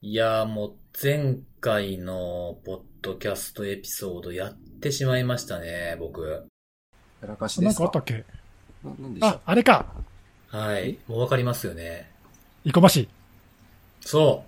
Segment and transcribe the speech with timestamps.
[0.00, 6.46] いやーもう前回のポッドキャストエピソードやってしまいましたね、僕。
[7.20, 7.88] やらかしなんですか？
[7.90, 8.24] かあったっけ？
[8.84, 9.86] ななんでしょあ、あれか。
[10.48, 10.98] はい。
[11.08, 12.10] もうわかりますよね。
[12.64, 13.08] 生駒市。
[14.00, 14.44] そ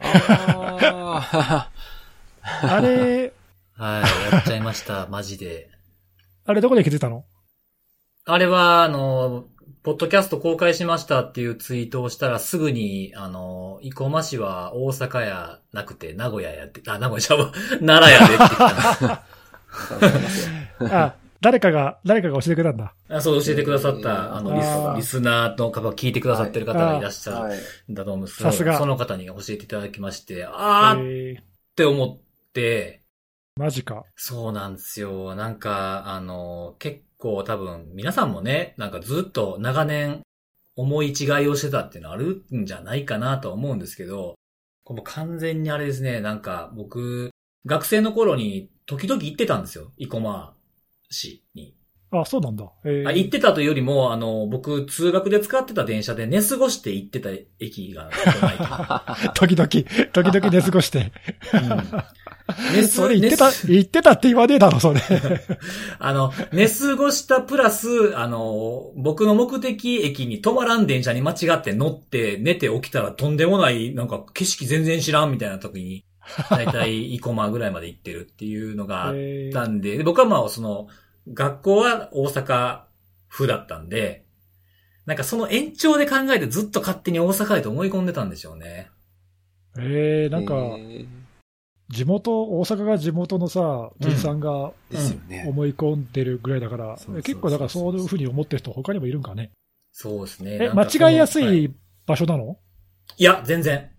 [0.00, 1.70] あ
[2.42, 3.32] あれ、
[3.78, 3.82] う。
[3.82, 4.32] はい。
[4.32, 5.06] やっちゃいました。
[5.08, 5.70] マジで。
[6.44, 7.24] あれどこで気づいたの？
[8.26, 9.46] あれは、あの、
[9.82, 17.52] ポッドキャスト公開しましたっていうツイートをしたらすぐに、あの、生駒市は大阪やなくて名古屋やって、あ、名古屋ちゃうわ。
[17.80, 19.24] 奈良やでって言った
[20.88, 22.94] あ、誰かが、誰かが教えてくれたんだ。
[23.08, 27.58] あそう教えてくださった、あの、リスリスナーの方、聞いてくださってる方がいらっしゃるはい。
[27.90, 31.42] んだと思うんですさすがその方に教えていただきまして、あーっえー、
[31.76, 33.02] て思って、
[33.56, 34.04] マジか。
[34.16, 35.34] そうなんですよ。
[35.34, 40.22] なんか、あの、結構多分、皆さんもね、なんかずっと長年
[40.74, 44.34] 思い違いをしてたっていうのあるんじゃないかなとは思うんですけど、
[44.84, 47.30] これもう完全にあれですね、なんか僕、
[47.66, 49.92] 学生の頃に時々行ってたんですよ。
[49.98, 50.54] 生駒
[51.10, 51.76] 市に。
[52.12, 52.64] あ、そうなんだ。
[52.84, 58.14] えーあ行ってたというよりも、あの、僕、通学で使ってた電車で寝過ごして行ってた駅がない
[59.34, 61.12] 時々、時々寝過ごして。
[61.52, 62.19] うん
[62.74, 65.00] 寝 それ言ってた、寝言ってたって言わねえだろ、それ。
[65.98, 76.04] あの、寝過ごしたプラス、あの、僕の目的駅に止まらん電車に間違って乗って寝て起きたらとんでもない、なんか景色全然知らんみたいな時に、
[76.48, 80.88] だいたい生駒ぐらいまで行ってるっていうのがあっえーたんで、で僕はまあその、
[81.32, 82.80] 学校は大阪
[83.28, 84.24] 府だったんで、
[85.06, 88.90] なんかその延長で考えてずっと勝手に大阪へと思い込んでたんでしょうね。
[89.78, 91.04] えー、なんか、え
[91.90, 94.72] 地元、大阪が地元のさ、じいさんが。
[95.46, 99.50] 思い込んでるぐらいだから、結構だからそういうふうに思ってる人他にもいるんかね。
[99.92, 100.58] そうですね。
[100.60, 101.74] え、間違いやすはいい
[102.06, 102.58] 場所なの、
[103.18, 103.90] いや、全然。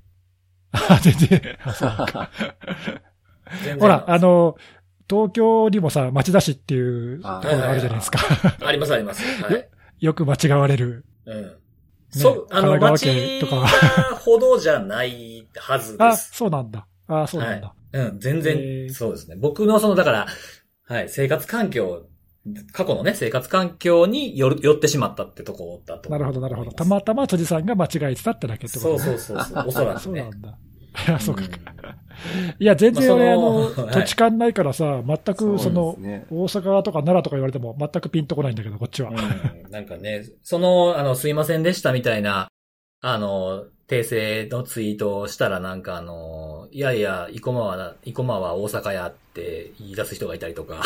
[0.71, 1.57] あ全然。
[3.79, 4.55] ほら、あの、
[5.09, 8.19] 東京にもさ、町田市っていうところがあるじゃないですか。
[8.65, 9.21] ありますあります。
[9.43, 9.69] はい。
[9.99, 11.03] よく間違われる。
[11.25, 11.57] うん。
[12.09, 13.67] そう、あの、町県とかは
[14.15, 16.31] ほどじゃないはずであ、す。
[16.33, 16.87] そうなんだ。
[17.07, 17.73] あ、そうなんだ。
[17.93, 19.35] うん、全へ然、ーそうですね。
[19.35, 20.27] 僕のその、だから、
[20.83, 22.07] はい、生活環境、
[22.73, 26.71] 過去のね、生活環境による、寄ってしまったってとこだと思ないるほど、なるほど。
[26.71, 30.37] たまたま辻さんが間違えてたってだけってことそうそうそうそう、おそらくね そうな。
[30.37, 30.57] んだ。
[31.07, 31.45] いや、そうかん。
[31.45, 35.97] いや、全然まあ俺、あその土地勘ないからさ、全くその
[36.29, 39.11] 大阪とか奈良とか言われても全くピンとこないんだけど、こっちは。
[39.11, 39.13] う
[39.67, 42.47] ん、なんかね、その、あの、すいませんでしたみたいな、
[43.01, 50.81] あの、訂正のツイートをしたらなんかあの、いやいや、生駒は、生駒は大阪やって言い出す人がいたりとか、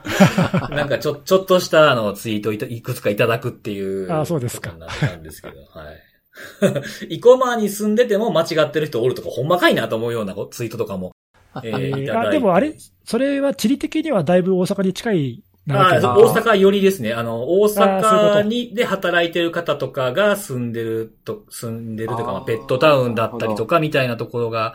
[0.72, 4.10] なんかちょ、ちょっとしたあの、ツイートいくつかいただくっていう。
[4.10, 6.00] あそうですかなったんですけど、はい。
[7.10, 11.12] 生駒に住んでても間違ってる人おるとか、ほんまかいなと思うようなツイートとかも、
[11.62, 12.74] ええーあ、でもあれ、
[13.04, 17.12] それは地理的にはだいぶ大阪に近いああ大阪寄りですね。
[17.12, 24.74] あの、大阪に、で働いてる方とかが住んでると、住んでるとか、まあペットタウンだったりとか、みたいなところが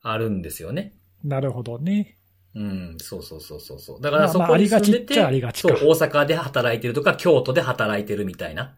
[0.00, 0.94] あるんですよね。
[1.22, 2.18] なるほどね。
[2.54, 4.00] うん、そうそうそうそうそう。
[4.00, 8.76] だからまあまあそこに住んでありがちっちゃありがちかそう、大阪で働いてるとか、京都で働いてるみたいな、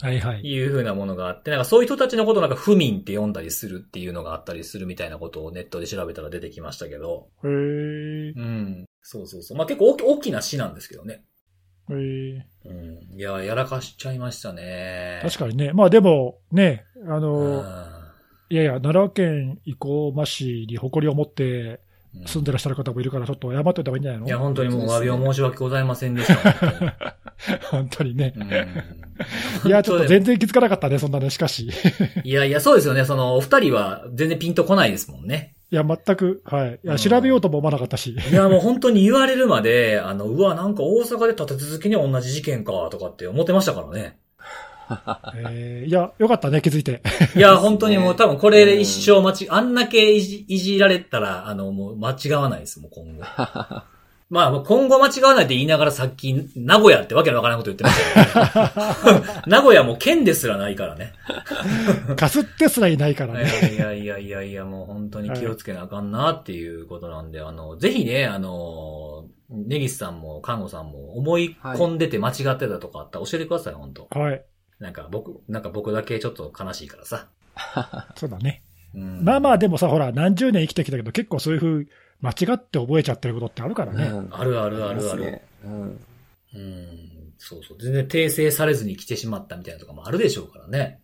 [0.00, 0.40] はいはい。
[0.40, 9.58] いうふうなものがあって、なんかそういう人たちのことをなんか不民って読んだりするっていうのがあったりするみたいなことをネットで調べたら出てきましたけど、へーうん、そうそうそう。
[9.58, 11.24] まあ結構大き大きな市なんですけどね。
[11.90, 13.18] へーうん。
[13.18, 15.20] いや、やらかしちゃいましたね。
[15.22, 15.72] 確かにね。
[15.72, 17.64] まあでも、ね、あうの、ん
[18.50, 21.80] いやいや、奈良県生駒市に誇りを持って
[22.14, 24.26] うん住んでらっしゃる方もいるから、ちょっと謝っておいた方がいいんじゃないの？
[24.26, 26.36] いや、本当にもうお詫びを申し訳ございませんでした。
[27.70, 28.32] 本本当にね。
[28.36, 28.44] 当
[29.64, 30.24] にいや、ちょっと全然。
[30.24, 31.70] 然気づかなかったね、そんなね、しかし。
[32.22, 33.04] いやいや、そうですよね。
[33.06, 35.56] その、お二人は全然ピンとこないですもんね。
[35.72, 36.68] いや、全く、はい。
[36.68, 38.14] いうや、ん調べようとも思わなかったし。
[38.30, 44.18] いや、もう本当に言われるまで、あの、うわ、なんか大阪で立て続けに同じ事件か、とかって思ってましたからね。
[45.34, 47.00] えーいや、よかったね、気づいて。
[47.34, 53.22] いや、本当にもう多分これで一生間違、あんだけいじいじられたら、あの、もう間違わないです、もう今後。
[54.32, 58.48] まあ、今後間違わないって言いながらさっき、名古屋ってわけのわからないこと言ってました
[59.10, 61.12] けど、ね、 名古屋も県ですらないからね。
[62.16, 63.74] かすってすらいないからね。
[63.74, 74.42] いやいやいやいや、もう本当に気をつけなあかんなっていうことなんで、あの、ぜひね、あの、ネギスさんも、看護さんも思い込んでて間違ってたとかあったら教えてください、本当はい。
[74.78, 77.28] なんか僕、なんか僕だけちょっと悲しいからさ。
[78.16, 78.62] そうだね。
[78.94, 81.86] うんまあまあ、でもさ、ほら、何十年生きてきたけど、結構そういうふう、
[82.22, 84.04] 間違って覚えちゃってることってあるからね。
[84.04, 85.22] うんあるあるあるある。
[85.24, 86.06] ねうん。
[86.54, 87.78] うん、そうそう。
[87.82, 91.00] 全然訂正されずに来てしまったみたいなとかもあるでしょうからね。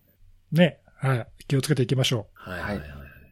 [0.53, 0.81] ね。
[0.97, 1.27] はい。
[1.49, 2.89] 気をつけていきましょはいはいはい。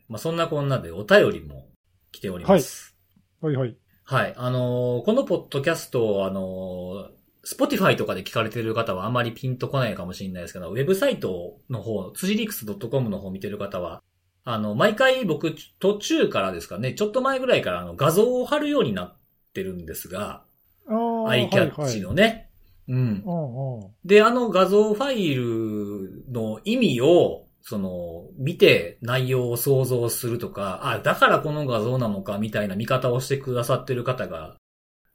[0.09, 1.69] まあ、そんなこんなでお便りも
[2.13, 2.97] 来ております。
[3.41, 3.77] はいはい。
[4.05, 4.35] はい。
[4.37, 14.03] あのーこのポッドキャストを、あのー、Spotify とかで聞かれてる方はあまりピンとこないかもしれないですけど、ウェブサイトの方、辻リクス .com の方見てる方は、
[14.49, 19.17] あの、毎回僕途中からですかね、ちょっと前ぐらいからあの画像を貼るようになっ
[19.53, 20.45] てるんですが、
[20.89, 20.95] あ
[21.27, 21.31] あ。
[21.31, 22.49] アイキャッチのね。
[22.87, 23.25] うん。
[23.27, 23.91] うんうん。
[24.05, 34.55] で、あの画像ファイルの意味を、その、見て内容を想像するとか、あ、だからこの画像なのかみたいな見方をしてくださってる方が、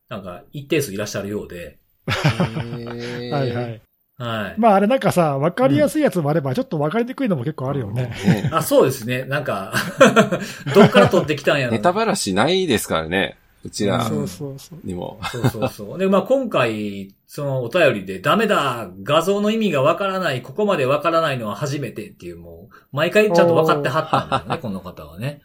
[0.10, 2.16] なんか一定数いらっしゃるようで、は
[3.40, 3.82] はいはい。
[4.22, 4.56] はい。
[4.58, 8.14] まああれなんかさ、わかりやすいやつもあれば、ちょっとわかりにくいのも結構あるよね。
[8.26, 9.26] ねあ、そうですね。
[9.26, 9.74] なんか、
[10.76, 11.72] どっから撮ってきたんやろ。
[11.72, 13.38] ネタばらしないですからね。
[13.64, 14.80] うちらそうそうそう。
[14.84, 15.20] にも。
[15.32, 16.00] そうそうそう。
[16.00, 25.42] で、まあ今回、そのお便りで、ダメだ画像の意味がわからない、ここまでわからないのは初めてっていう、もう、毎回ちゃんと分かってはったんだよね、この方はね。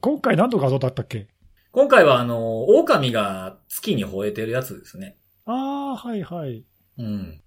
[0.00, 1.28] 今回何の画像だったっけ？
[1.72, 5.16] 今回はあの、狼が月に吠えてるやつですね。
[5.46, 6.64] ああ、はいはい。
[6.98, 7.41] うん。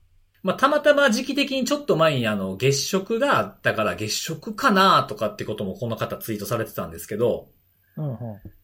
[0.46, 7.50] まあ、たまたま時期的にちょっと前にあの、月食があったから月食かなとかってこともこの方ツイートされてたんですけど、
[7.98, 8.18] うんうん。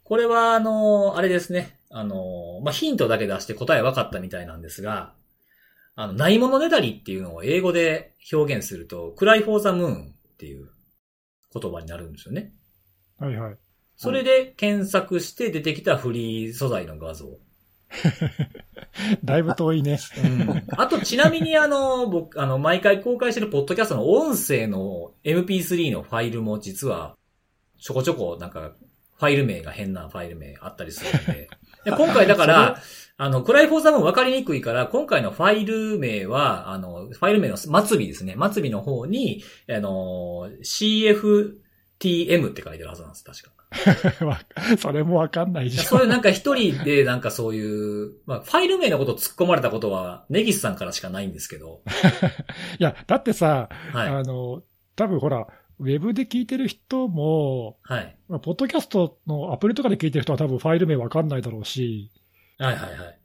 [0.04, 1.80] これはあの、あれですね。
[1.89, 5.16] あの、まあ、ヒントだけ出して答え分かったみたいなんですが、
[5.95, 10.69] あの、ないものねだりっていうのを英語で表現すると、クライフォーザムーンっていう
[11.51, 12.54] 言葉になるんですよね。
[13.18, 13.57] はいはい。
[13.95, 17.39] それで検索して出てきたフリー素材の画像。
[19.23, 19.99] だいぶ遠いね。
[20.23, 27.15] うんあと、ちなみにあの、僕、あの、毎回公開してるポッドキャストの音声の MP3 のファイルも実は、
[27.79, 28.73] ちょこちょこなんか、
[29.17, 31.49] ファイル名が変なファイル名あったりするんで。
[31.85, 32.81] で今回だから、
[33.17, 38.35] あの、クライフォーザム分かりにくいから、今回のファイル名は、あの、ファイル名の末尾ですね。
[38.51, 43.60] 末尾の方に、あの、CFTM って書いてるはずなんです、確か。
[44.25, 44.39] わ
[44.77, 45.85] それもわかんないじゃん。
[45.85, 51.81] それなんか一人でなんかそういう、まあ、ファイル名のことを突っ込まれたことは、ネギスさんからしかないんですけど。
[52.79, 54.07] いや、だってさ、はい。
[54.09, 54.62] あの、
[54.95, 55.47] 多分ほら、
[55.79, 58.18] ウェブで聞いてる人も、はい。
[58.27, 62.12] まあポッドキャストのアプリとかで聞いてる人は多分ファイル名わかんないだろうし、
[62.57, 63.19] はいはいはい。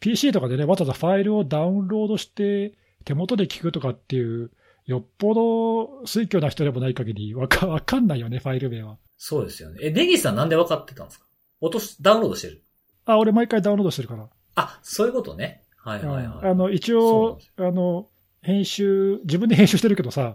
[0.00, 4.50] PC とかでね、わざわざファイルをダウンロードして手元で聞くとかっていう、
[4.86, 8.96] よっぽど推挙な人でもない限りわかわかんないよね、ファイル名は。
[9.18, 9.80] そうですよね。
[9.82, 11.26] え、ネギスさんなんで分かってたんですか？
[11.60, 12.62] 落とし、ダウンロードしてる
[13.04, 14.28] あ、俺毎回ダウンロードしてるから。
[14.54, 15.64] あ、そういうことね。
[15.76, 16.48] はいはいはい。
[16.50, 18.08] あの、一応あの、
[18.42, 20.34] 編集、自分で編集してるけどさ、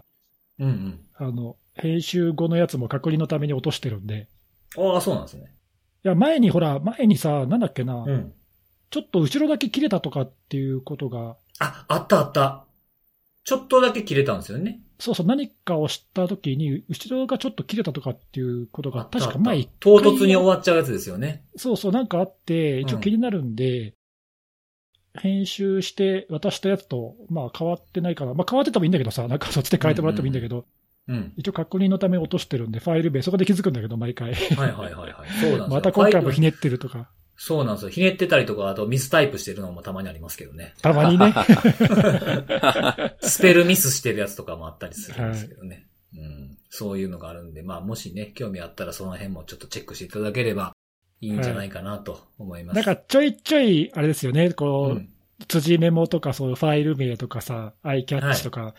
[0.58, 1.00] うんうん。
[1.16, 4.28] あの、編集後のやつも確認のために落としてるんで。
[4.76, 5.54] ああ、そうなんですね。
[6.04, 8.32] いや、前にほら、前にさ、なんだっけな、うん。
[8.90, 12.64] ちょっと後ろだけ切れたとかっていうことが、あ、あったあった。
[13.44, 14.80] ちょっとだけ切れたんですよね。
[14.98, 21.44] そうそう、何かをしたときに、後ろがちょっと切れたとかっていうことが、確か前唐突に終わっちゃうやつですよね。
[21.56, 23.92] そうそう、なんかあって、一応気になるんで、
[25.16, 30.64] 編集して渡したやつと、まあ変わってないから、まあ変わっててもいいんだけどさ、なんかそっちで変えてもらってもいいんだけど、
[31.06, 31.32] うん。
[31.36, 34.34] 一応確認のため落としてるんで、ファイル名、そこで気づくんだけど、毎回。
[34.34, 35.30] はいはいはいはい。
[35.40, 35.68] そうなんですよ。
[35.70, 36.50] また今回もひね。
[36.50, 37.90] ねってるとか、そうなんですよ。
[37.90, 40.74] ひねってたりとか、あとミスタイプしてるのもたまにありますけどね。
[40.80, 41.34] たまにね。
[43.20, 45.86] スペルミスしてるやつとかもあったりするんですけどね。
[46.16, 46.58] うん。
[46.70, 50.74] そういうのがあるんで、まあもしね、興味あったらその辺もちょっとチェックしていただければ
[51.20, 52.76] いいんじゃないかなと思います。
[52.76, 55.08] なんかちょいちょい、あれですよね、こう、うん、
[55.48, 58.74] 辻メモとか、そういうファイル名とかさ、アイキャッチとか、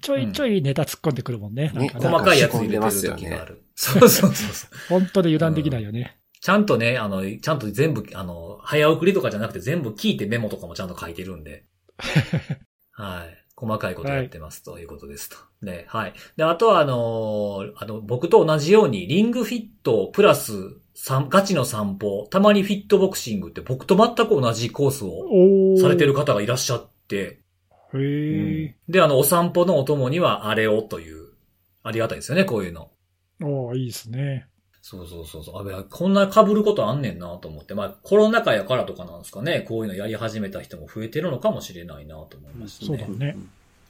[0.00, 1.72] ちょいちょいネタ突っ込んでくるもんね。
[1.74, 3.62] なんかね細かいやつ入れてる時がある。
[3.74, 4.70] そうそうそうそう。
[4.88, 6.19] 本当で油断できないよね。
[6.40, 11.64] ちゃんとね、あの、ちゃんと全部、あの、早送りとかじゃなくて全部聞いてメモとかもちゃんと書いてるんで。
[12.92, 13.36] はい。
[13.56, 15.36] 細かいことやってますということですと。
[15.62, 16.14] で、はい。
[16.36, 27.40] で、あとはあのーあの、僕と同じように、リングフィットプラス散ガチの散歩、たまにフィットボクシングって僕と全く同じコースをされてる方がいらっしゃって、
[27.94, 31.28] へえ、で、あの、お散歩のお供にはあれをという、
[31.82, 32.90] ありがたいですよね、こういうの。
[33.42, 34.46] おーいいですね。
[34.82, 35.60] そうそうそうそう。
[35.60, 37.74] あべ、こんな被ることあんねんなと思って。
[37.74, 39.60] まあ、コロナ禍やからとかなんですかね。
[39.60, 42.98] こういうのやり始めた人も増えてるのかもしれないなと思いましたね。
[42.98, 43.36] そうだね。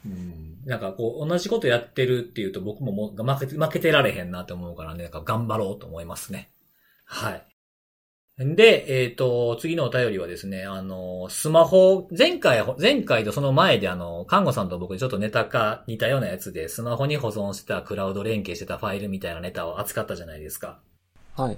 [0.04, 0.58] うん。
[0.64, 6.50] なんかこう、同じことやってるっていうと僕ももう負けて、負けてられへんなって思うからね、なんか頑張ろうと思いますね。
[7.04, 7.49] はい。
[8.42, 20.80] で、えっ、と、次のお便りはですね、あの、スマホ、前回、前回とその前であの、看護さんと僕でちょっとネタか似たようなやつで、スマホに保存してたクラウド連携してたファイルみたいなネタを扱ったじゃないですか。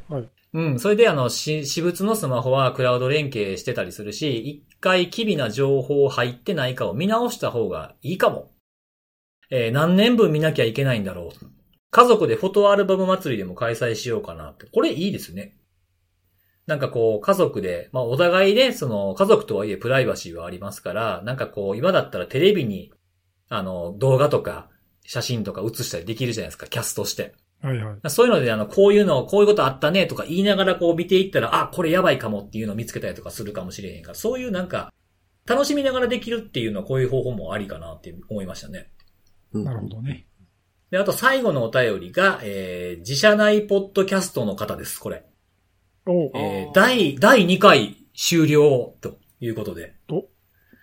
[0.08, 0.28] はい。
[0.54, 0.80] うん。
[0.80, 8.50] それで、あの、し、私物のスマホはクラウド連携してたりするし、一回機微な情報入ってないかを見直した方がいいかも。
[9.50, 11.46] えー何年分見なきゃいけないんだろう。
[11.92, 14.66] 家族でフォトアルバム祭りでも開催しようかなって。
[14.66, 15.56] これいいですね。
[16.66, 22.92] なんかこう、家族で、まあお互いね、その、家族とはいえプライバシーはありますから、なんかこう、今だったらテレビに、
[23.48, 24.68] あの、動画とか、
[25.04, 27.34] 写真とか映したりできるじゃないですか、キャストして。
[27.60, 28.10] はいはい。
[28.10, 34.92] そういうので、あの、こういうの、こういうことあったねとか言いながらこう見ていったら、あ、これやばいかもっていうのを見つけたりとかするかもしれへんから、そういうなんか、
[35.46, 38.90] 楽しみながらできるっていうのはこういう方法もありかなって思いましたね。
[39.52, 40.26] うんなるほどね。
[40.90, 45.24] で、あと最後のお便りが、えー、自社内ポッドキャストの方です、これ。
[46.06, 49.94] おえー第、第2回終了ということで。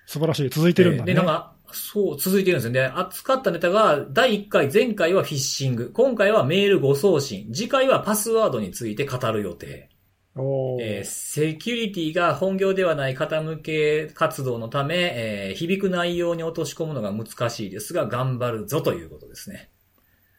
[0.09, 0.49] 素晴らしい。
[0.49, 1.13] 続いてるんだね。
[1.13, 2.81] で、なんか、そう、続いてるんですよね。
[2.95, 9.89] 扱ったネタが、第1回、前回はフィッシング、今回はメール誤送信、次回はパスワードについて語る予定。
[10.35, 19.69] おーえーセキュリティが本業ではない方向け活動のため、えー響く内容に落とし込むのが難しいですが、頑張るぞということですね。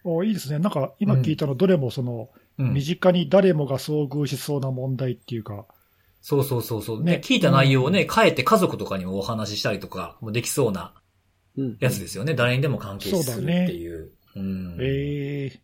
[0.02, 0.58] おいいですね。
[0.58, 5.66] なんか、今聞いたの、どれもその、うん身近に誰もが遭遇しそうな問題っていうか、
[6.22, 7.02] そうそうそうそう。
[7.02, 10.94] ねね、聞いた内容をね、変えて家族とかにもお話ししたりとかもできそうな
[11.56, 12.34] うんやつですよね。
[12.34, 14.12] 誰にでも関係するっていう。
[14.36, 14.76] うん。
[14.82, 15.60] ええ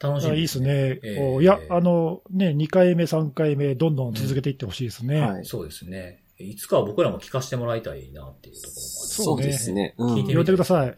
[0.00, 1.00] 楽しみいいですね。
[1.02, 5.20] えーおいや、あの、ね、2回目、3回目、どんどん続けていってほしいですね。
[5.20, 5.44] はい。
[5.46, 6.23] そうですね。
[6.38, 9.94] いつかは僕らも聞かせてもらいたいなっていうとこそうですね。
[9.98, 10.94] うん聞いてみ呼んでください。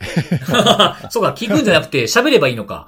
[1.11, 2.87] そうか、聞くんじゃなくて喋ればいいのか。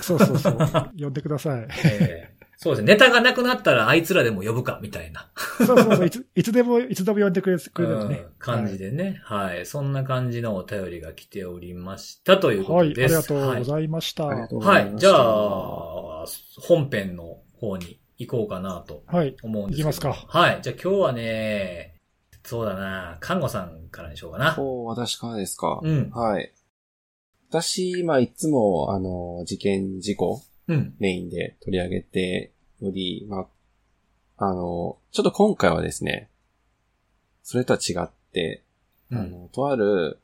[0.00, 0.58] そうそうそう。
[0.98, 1.68] 呼んでください。
[1.84, 2.94] えーそうですね。
[2.94, 5.28] ネタがなくなったらあいつらでも呼ぶか、みたいな。
[5.66, 6.06] そうそうそう。
[6.06, 8.32] いついつでも、いつでも呼んでくれくれるのねうん。
[8.38, 9.66] 感じでね、はい。
[9.66, 12.92] そんな感じのお便りが来ておりましたというこはい。
[12.92, 13.14] あとです。
[13.14, 14.28] りがとうございました。
[14.28, 14.92] ありがとうごはい。
[14.96, 15.10] じゃ。
[15.12, 16.24] あ、
[16.60, 19.36] 本編の方に行こうかなとはい。
[19.42, 19.88] 思うんですけど。
[19.88, 20.62] 行きますかはい。
[20.62, 21.94] じゃあ今日はね、
[22.44, 24.56] そうだな、看護さんからにしようかな。
[24.58, 25.80] お私からですか。
[25.82, 26.10] うん。
[26.10, 26.52] はい。
[27.48, 30.94] 私、まあ、いつも、あの、事件事故うん。
[30.98, 32.52] メインで取り上げて
[32.82, 33.46] おり、ま
[34.38, 36.30] あ、あの、ちょっと今回はですね、
[37.42, 38.62] それとは違って、
[39.10, 39.18] うん。
[39.18, 40.18] あの、とある、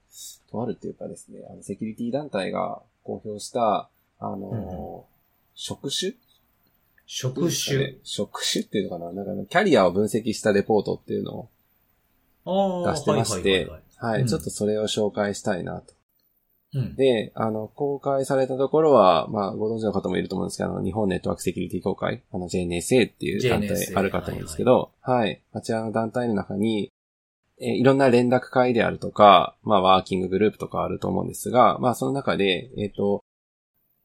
[0.50, 5.06] とあるっていうかですね、あの、セキュリティ団体が公表した、あの、
[5.54, 6.12] 職種
[7.12, 7.97] 職種。
[8.05, 11.49] 職種っていうのかななんかキャリアを分析したレポートっていうの
[12.45, 15.93] を出してまして、はいちょっとそれを紹介したいなと。
[16.73, 16.95] うん。
[16.95, 26.93] で、あの、公開されたところは、まあ、ご存知の方もいると思うんですけど、あの、日本ネットワークセキュリティ協会、あの、JNSA っていう団体あるかと思うんですけど、はい、あちらの団体の中に、
[27.61, 33.23] えーいろんな連絡会であるとか、まあ、ワーキンググループとかあると思うんですが、まあ、その中で、えっ、と、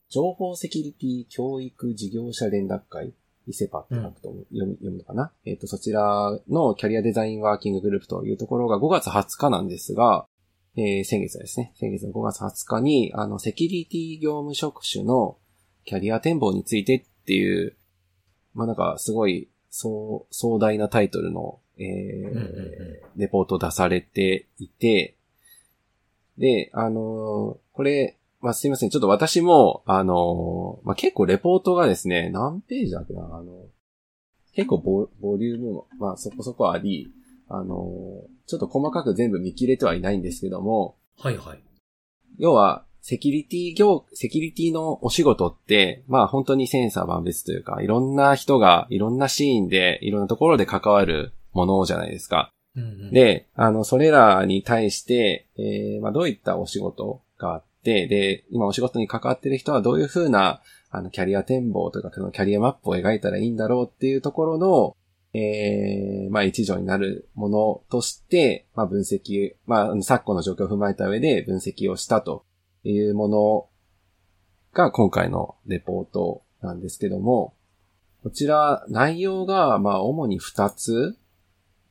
[0.09, 3.13] 情報セキュリティ教育事業者連絡会、
[3.47, 5.31] イセパって書くと読む読むのかな？
[5.45, 10.25] えっ、と、そちらのキャリアデザインワーキンググループというところが5月20日なんですが、
[10.77, 11.73] えー先月ですね。
[11.75, 15.37] 先月の5月20日に、あの、セキュリティ業務職種の
[15.85, 17.75] キャリア展望についてっていう、
[18.53, 25.15] まあ、なんか、すごい、そう、壮大なタイトルの、えーうんうんうレポートを出されていて、
[26.37, 28.89] で、あのーこれ、まあ、すいません。
[28.91, 33.65] ちょっと私も、あのーまあ、結構レポートがですね、何ページだっけな、あの、
[34.53, 37.09] 結構ボボリュームも、まあ、そこそこあり、
[37.49, 41.59] あのーちょっと細かく全部見切れてはいないんですけども、はいはい。
[42.37, 52.49] 要は、セキュリティ業、セキュリティのお仕事って、まあ本当にセンサー万別というか、いろんな人がいろんなシーンで、いろんなところで関わるものじゃないですか。
[52.75, 64.97] うんうん、で、あの、それらに対して、えーまあどういったお仕事があって、で、今お仕事に関わってる人はどういうふうな、あの、キャリア展望とか、そのキャリアマップを描いたらいいんだろうっていうところの、
[65.37, 72.45] えーまあ一助になるものとして、まあ分析、まあ昨今の状況を踏まえた上で分析をしたと
[72.83, 73.69] いうもの
[74.73, 77.53] が今回のレポートなんですけども、
[78.23, 81.17] こちら内容がまあ主に2つ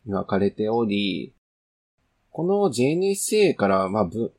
[0.06, 1.34] に分かれており、
[2.30, 4.32] この JNSA からまあ分、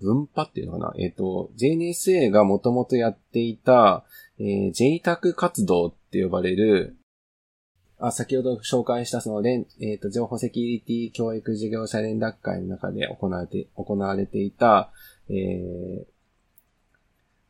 [0.00, 0.94] 分、派っていうのかな？
[0.98, 4.04] えっ、と、JNSA がもともとやっていた、
[4.38, 6.96] えー JTAC 活動って呼ばれる、
[7.98, 14.92] あ、先ほど紹介したその連、えっ、と、情報セキュリティ教育事業者連絡会の中で行われて、行われていた、
[15.28, 16.06] えー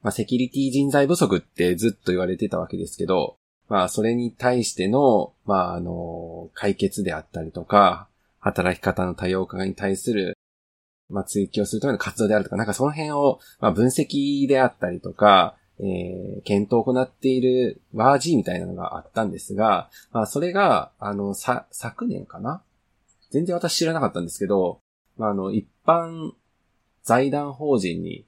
[0.02, 3.36] まあ、セキュリティ人材不足ってずっと言われてたわけですけど、
[3.68, 10.37] まあ、それに対しての、まあ、あの、解決であったりとか、働き方の多様化に対する、
[11.10, 22.62] まあ、追求するための活動であるとか、なんかその辺を、まあ、分析であったりとか、えー、検討を行っている WAG みたいなのがあったんですが、まあ、それが、あの、さ、昨年かな？
[23.30, 24.80] 全然私知らなかったんですけど、
[25.16, 26.32] まあ、あの、一般
[27.04, 28.26] 財団法人に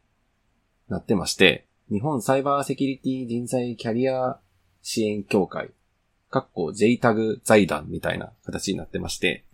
[0.88, 4.38] なってまして、日本サイバーセキュリティ人材キャリア
[4.82, 5.70] 支援協会、
[6.30, 9.44] かっこ JTAG 財団みたいな形になってまして、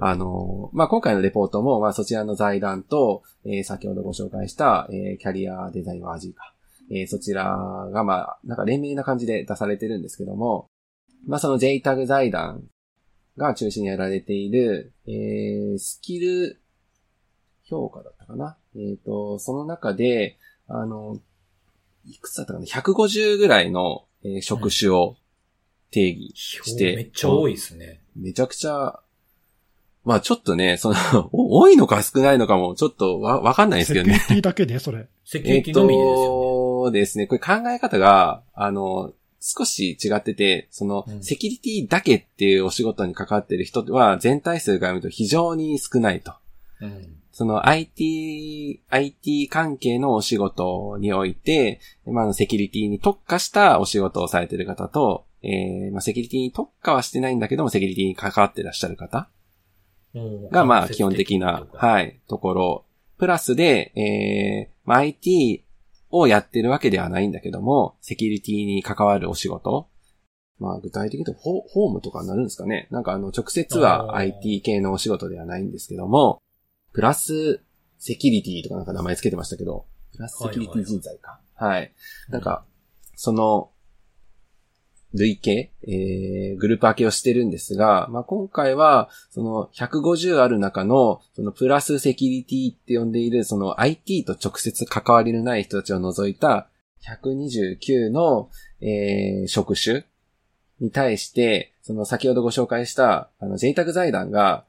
[0.00, 6.52] あのーまあ、今回のレポートも、まあ、そちらの財団と、えー先ほどご紹介した、えーキャリアデザインワージーか、
[6.90, 7.44] えーそちら
[7.92, 10.66] が、まあ、なんか連名な感じで出されてるんですけども、
[11.26, 12.64] まあ、その JTAG 財団
[13.36, 16.60] が中心にやられている、えースキル
[17.68, 18.56] 評価だったかな？
[18.76, 21.18] えっ、と、その中で、あの、
[22.04, 25.16] いくつだったかな ?150 ぐらいの、えー職種を
[25.90, 28.00] 定義してめっちゃ多いですね。
[28.16, 29.00] めちゃくちゃ、
[30.04, 30.96] まあちょっとね、その、
[31.32, 34.14] お 多いのか少ないのかもちょっとわ、わかんないですけどね。
[34.14, 35.06] セキュリティだけで、それ。
[35.24, 36.16] セキュリティのみですよね。
[36.16, 37.26] そうですね。
[37.26, 46.34] これ考え方が、あの、少し違ってて、その、うんセキュリティだけっていうお仕事に関わってる人は全体数から見ると非常に少ないと。
[46.80, 59.28] うんその IT、IT 関係のお仕事において、まあセキュリティに特化したお仕事をされている方と、えー、まあ、セキュリティに特化はしてないんだけども、セキュリティに関わっていらっしゃる方
[60.50, 61.76] が、まあ、基本的な、い。
[61.76, 62.84] はい、ところ。
[63.18, 65.64] プラスで、えー、まあ、IT
[66.10, 69.88] をやってるわけではないんだけども、セキュリティに関わるお仕事。
[70.58, 72.88] まあ、具体的に言うと、ホホームとかになるんですかね。
[72.90, 76.40] なんか、あの、直接は IT 系のお仕事ではないんですけども、
[76.92, 77.62] プラス、
[77.98, 81.40] セキュリティとかなんか名前つけてましたけど、プラスセキュリティ人材か。
[81.54, 81.92] はい。
[82.28, 82.64] なんか、
[83.16, 83.70] その、
[85.14, 96.68] 累計、えー、グループ分けをしてるんですが、まあ、今回は、その150ある中の、そのプラスセキュリティって呼んでいる、その IT と直接関わりのない人たちを除いた
[97.04, 100.04] 129の、えー、職種
[100.80, 104.64] に対して、その先ほどご紹介した、あの、JTAG 財団が、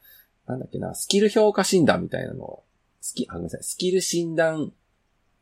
[0.45, 2.63] なんだっけな、スキル評価診断みたいなのを、
[3.01, 4.71] スキ、あ、ごめんなさい、スキル診断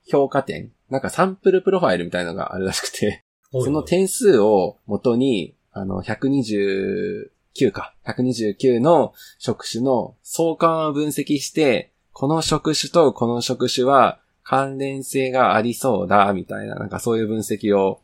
[0.08, 3.25] 評価点なんかサンプルプロファイルみたいなのがあるらしくて、
[3.64, 7.94] その点数を元に、あの、129か。
[8.06, 18.01] 129の職種の相関を分析して、この職種とこの職種は関連性がありそうだ、みたいな、なんかそういう分析を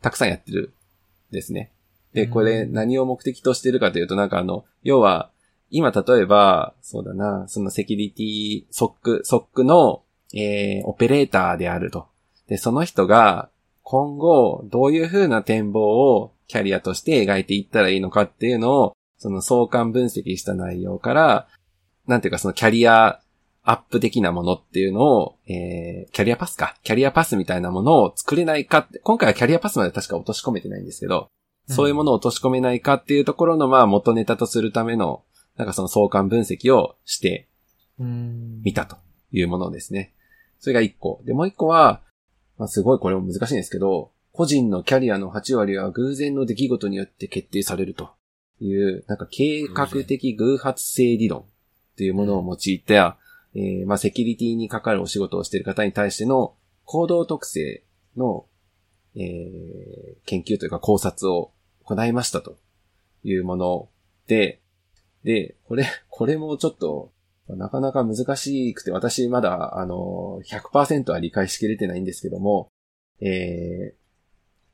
[0.00, 0.74] たくさんやってる
[1.30, 1.72] んですね。
[2.12, 5.30] で、これうん何を目的としてるかというと、なんかあの、要は、
[5.70, 10.02] 今例えば、そうだな、そのセキュリティ、ソック、ソックの、
[10.34, 12.06] えー、オペレーターであると。
[12.46, 13.48] で、その人が、
[13.82, 21.48] 今後、どういう風な展望をキャリアとして描いていったらいいのかっていうのを、その相関分析した内容から、
[22.06, 23.20] なんていうかそのキャリア
[23.64, 26.76] アップ的なものっていうのを、えー、キャリアパスか。
[26.82, 31.28] キャリアパスみたいなものを作れないかって、今回はキャリアパスまで確か落とし込めてないんですけど、
[31.68, 35.22] そういうものを落とし込めないかっていうところの、まあ、元ネタとするための、
[35.56, 37.48] なんかその相関分析をして
[38.00, 38.96] うんみたと
[39.30, 40.12] いうものですね。
[40.58, 41.20] それが一個。
[41.24, 42.02] で、もう一個は、
[42.58, 48.10] まあ、すごいこれも難しいんですけど、個人のキャリアの8割は偶然の出来事によって決定されると
[48.60, 51.44] いう、なんか計画的偶発性理論っ
[51.96, 53.18] ていうものを用いた、
[53.54, 57.84] えーまあ、セキュリティにかかるお仕事をしている方に対しての行動特性
[58.16, 58.46] の、
[59.14, 61.52] えー研究というか考察を
[61.84, 62.56] 行いましたと
[63.24, 63.88] いうもの
[64.26, 64.60] で、
[65.24, 67.12] で、これ、これもちょっと、
[67.48, 72.70] なかなか難しくて、私まだ、あの、100%は理解しきれてないんですけども、
[73.20, 74.02] えー、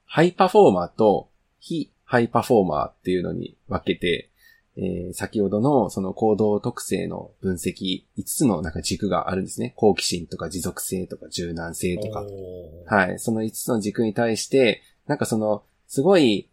[0.04, 4.30] ハイパフォーマーと非ハイパフォーマーっていうのに分けて、
[4.76, 9.74] えー先ほどのその行動特性の分析、5つのなんか軸があるんですね。
[9.76, 12.24] 好奇心とか持続性とか柔軟性とか。
[12.86, 13.18] はい。
[13.18, 16.48] その5つの軸に対して、なんかその、すごい、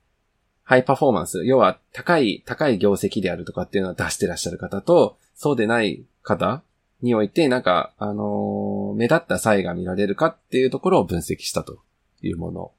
[0.65, 6.63] ハイパフォーマンス、要は高い、高い業績であるとかっていうのを出してらっしゃる方と、そうでない方
[7.03, 11.79] において、なんか、あのー目立った差異が見られるかっていうところを分析したと
[12.21, 12.71] いうもの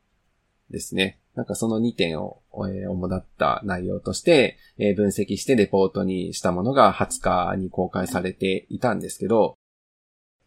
[0.70, 1.18] ですね。
[1.34, 9.56] なんかその2点を、えー主だった内容として、えー分析してレポートにしたものが20日に公開されていたんですけど、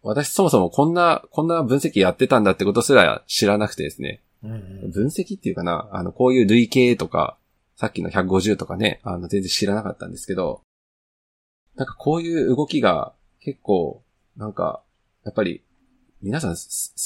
[0.01, 4.21] 私そもそもこんな、こんな分析やってたんだってことすら知らなくてですね。
[4.41, 7.37] 分析っていうかな、あの、こういう類型とか、
[7.75, 10.61] さっきの150とかね、あの、全然知らなかったんですけど、
[11.75, 14.03] なんかこういう動きが結構、
[14.37, 14.83] なんか、
[15.23, 15.63] やっぱり、
[16.21, 16.57] 皆さん好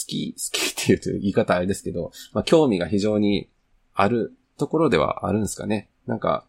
[0.07, 3.49] き、好きっていうと言い方あれですけど、まあ、興味が非常に
[3.93, 5.89] あるところではあるんですかね。
[6.07, 6.45] なんか、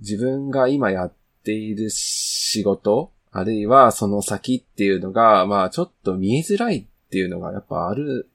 [0.00, 8.30] 自分が今やっている仕事、あるいはその先っていうのが、まあちょっと見えづらいっていうのがやっぱある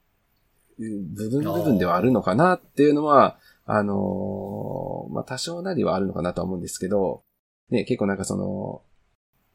[0.80, 7.24] 部分部分ではあるのかなっていうのは、あのーまあ、多少なりはあるのかなとは思うんですけど、
[7.70, 8.82] ね、結構なんかその、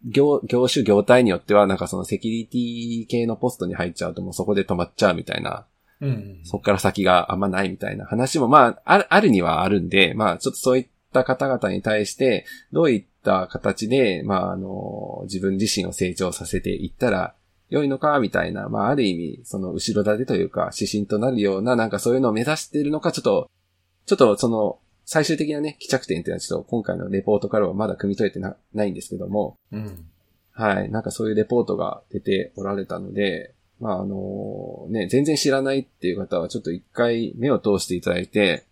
[0.05, 5.67] 業、業種業態によっては、なんかそのセキュリティ系のポストに入っちゃうともうそこで止まっちゃうみたいな
[6.01, 6.41] うんうん。
[6.45, 17.35] そっから先があんまないみたいな話も、まあ、ある、あるにはあるんで、まあ、ちょっとそういった方々に対して、どういった形で、まあ、あの、自分自身を成長させていったら
[17.75, 23.51] 良いのか、みたいな、まあ、ある意味、その、後ろ盾というか、指針となるような、なんかそういうのを目指しているのか、ちょっと、
[24.07, 30.07] ちょっと、その、最終的なね、帰着点っていうのはちょっと今回のレポートからはまだ汲み取れてなないんですけども、うん。
[30.53, 30.91] はい。
[30.91, 38.65] なんかそういうレポートが出ておられたので、まあ、あのね、全然知らないっていう方はちょっと一回目を通していただいて、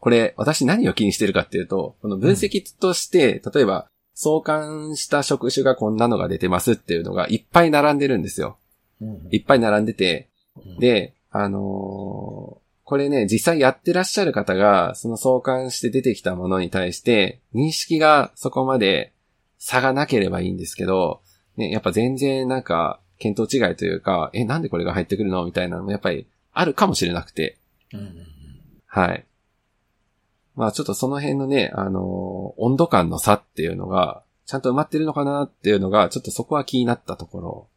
[0.00, 8.56] これ、私何を気にしてるかっていうと、この分析として、例えば、相関した職種がこんなのが出てますっていうのがいっぱい並んでるんですよ。
[9.00, 19.14] うんいっぱい並んでて、うん、で、あのーこれね、実際やってらっしゃる方が、その相関して出てきたものに対して、認識がそこまで
[19.58, 21.22] 差がなければいいんですけど、
[21.56, 25.46] ね、やっぱ全然なんか、見当違いというか、え、なんでこれが入ってくるの？
[25.46, 27.56] みたいなのもやっぱりあるかもしれなくて、
[27.94, 28.26] うん。
[28.86, 29.24] はい。
[30.54, 37.68] まあちょっとその辺のね、あのー温度感の差っていうのが、ちゃんと埋まってるのかなっていうのが、ちょっとそこは気になったところ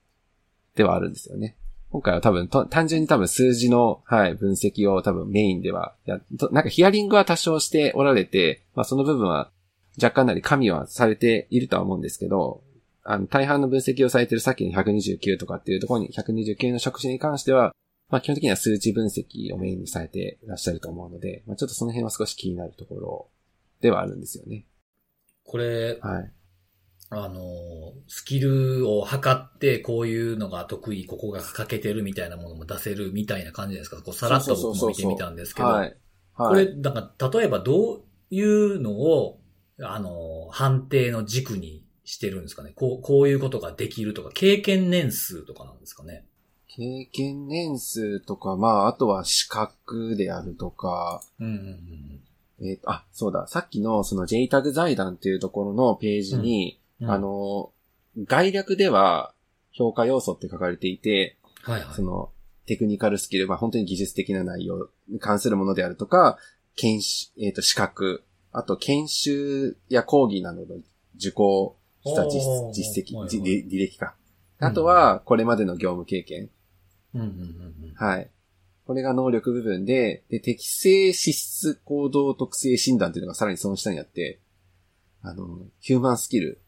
[0.76, 1.56] ではあるんですよね。
[1.90, 6.20] 今回は多分、単純に多分数字の、はい、分析を多分メインではや、
[6.52, 9.50] なんかヒアリングは多少しておられて、まあその部分は
[10.02, 12.62] 若干なり加味はされているとは思うんですけど、
[13.04, 17.74] あの、大半の分析をされてるさっきの129とかっていうところに、129の職種に関しては、
[18.10, 23.30] まあ基本的には数値分析をメインにされていらっしゃると思うので、まあちょっとその辺は少し気になるところ
[23.82, 24.66] ではあるんですよね。
[25.44, 26.32] これ、はい。
[27.10, 27.42] あの、
[28.08, 34.02] スキルを測って、こういうのが得意、ここが欠けてるみたいなものも出せるみたいな感じですか？
[34.02, 35.98] こうさらっと僕も見てみたんですけど、はい。
[36.34, 36.50] はい。
[36.50, 39.40] これ、だから、例えばどういうのを、
[39.82, 42.74] あの、判定の軸にしてるんですかね？
[42.76, 46.26] こう、こういうことができるとか、経験年数とかなんですかね？
[46.68, 52.22] 経験年数とか、まあ、あとは資格であるとか、うんうんうん
[52.60, 57.12] えっ、と、あ、そうだ、さっきのその JTAG 財団っていうところのページに、うん。
[57.12, 57.72] あ、の、
[58.26, 59.34] 概略では
[59.72, 61.96] 評価要素って書かれていて、はいはい。
[61.96, 62.32] その、
[62.66, 66.38] テクニカルスキル、まあ本当に技術的な内容に関するものであるとか、
[66.76, 70.78] 研修、えっ、と、資格、あと研修や講義などの
[71.16, 74.16] 受講した実績、履歴か。
[74.60, 76.50] あとは、これまでの業務経験。
[77.22, 77.94] うんうんうんうん。
[77.96, 78.30] はい。
[78.86, 84.40] これが能力部分で、で、適正資質行動特性診断っていうのがさらにその下にあって、
[85.22, 86.62] あの、ヒューマンスキル。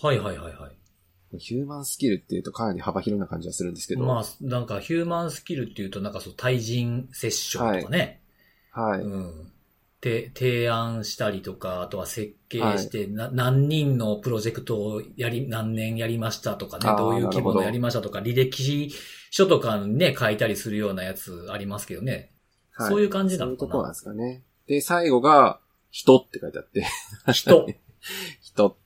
[0.00, 1.38] はいはいはいはい。
[1.38, 4.04] ヒューマンスキルっていうとかなり幅広な感じはするんですけど。
[4.04, 8.22] まあ、なんかヒューマンスキルっていうと、なんかそう、対人セッションとかね。
[8.70, 9.00] はい。
[9.00, 9.52] うん。
[10.00, 18.92] て、提案したりとか、あとは設計して、な何人のプロジェクトをやり、何年やりましたとかねどういう規模のやりましたとか、履歴
[19.30, 22.32] 書とかにね、書いたりするようなやつありますけどね。
[22.72, 23.92] はいそういう感じなのかそういうところなんな。
[23.92, 24.42] ですかね。
[24.66, 25.60] で、最後が、
[25.90, 26.86] 人って書いてあって。
[27.32, 27.66] 人。
[28.40, 28.76] 人。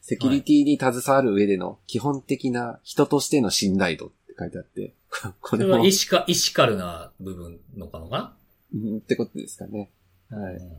[0.00, 4.94] セキュリティに携わる上での基本的な人としての信頼度って書いてあって。
[5.40, 8.36] こ れもそれは、イシカ、イシカルな部分のかのか
[8.74, 9.92] うんってことですかね。
[10.34, 10.54] なはい。
[10.56, 10.74] うん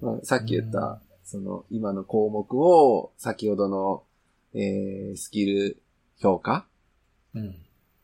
[0.00, 4.04] まあ、さっき言った、その、今の項目を、先ほどの、
[4.54, 5.82] えー、スキル
[6.20, 6.66] 評価
[7.34, 7.56] うん。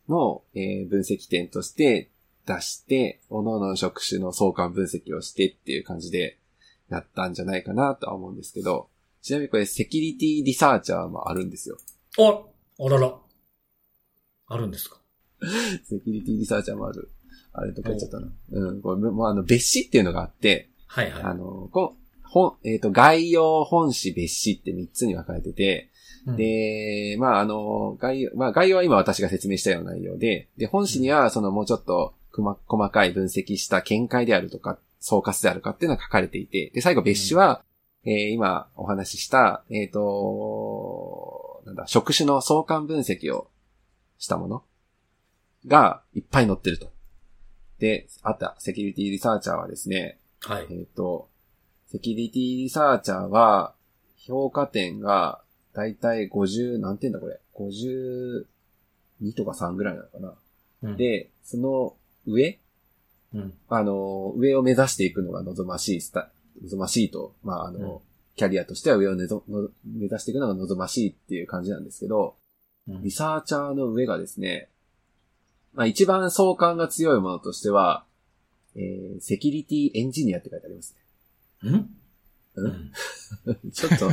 [0.08, 2.10] の、えー分析点として
[2.46, 6.38] 出して、各々の職種の相関分析をしてっていう感じで
[6.90, 8.88] やったんじゃないかなとは思うんですけど、
[9.22, 11.78] ちなみにこれセキュリティリサーチャーもあるんですよ。
[12.18, 12.42] あ、
[12.84, 13.14] あらら。
[14.48, 15.00] あるんですか？
[15.84, 17.10] セキュリティリサーチャーもある。
[17.54, 18.28] あれとか言っちゃったな。
[18.52, 21.22] うん、これもうあの、別紙っていうのがあって、はいはい。
[21.22, 25.90] あの、こ本、えっ、と、概要、本紙、別紙って3つに分かれてて、
[26.26, 37.62] うん、で、まあ、あの、概要、まあ、概要は今私が説明したような内容で、で、本紙には、そのもうちょっと、くま、細かい分析した見解であるとか、総括であるかっていうのが書かれていて、で、最後別紙は、
[38.04, 43.48] えー今お話しした、えっ、と、なんだ、職種の相関分析を
[44.18, 44.62] したもの
[45.66, 46.93] がいっぱい載ってると。
[47.78, 50.66] で、あった、セキュリティリサーチャーはですね、はい。
[50.70, 51.28] えっ、と、
[51.86, 53.74] セキュリティリサーチャーは、
[54.16, 58.44] 評価点が、だいたい50、何点だこれ ?52
[59.36, 60.34] とか3ぐらいなのかな、
[60.82, 62.58] うん、で、その上
[63.34, 63.54] うん。
[63.68, 66.30] あの、上を目指していくのが望ましいスタ、
[66.62, 67.98] 望ましいと、まあ、あの、うん
[68.36, 72.34] キャリアとしては上をねぞの目指していくのが望ましいっていう感じなんですけど、
[72.88, 74.68] うんリサーチャーの上がですね、
[75.74, 78.04] まあ一番相関が強いものとしては、
[78.76, 80.96] えー、セキュリティエンジニアって書いてあります
[81.62, 81.70] ね。
[81.70, 81.90] うん？
[82.56, 82.92] うん？
[83.46, 83.70] うん。
[83.72, 84.10] ちょっと、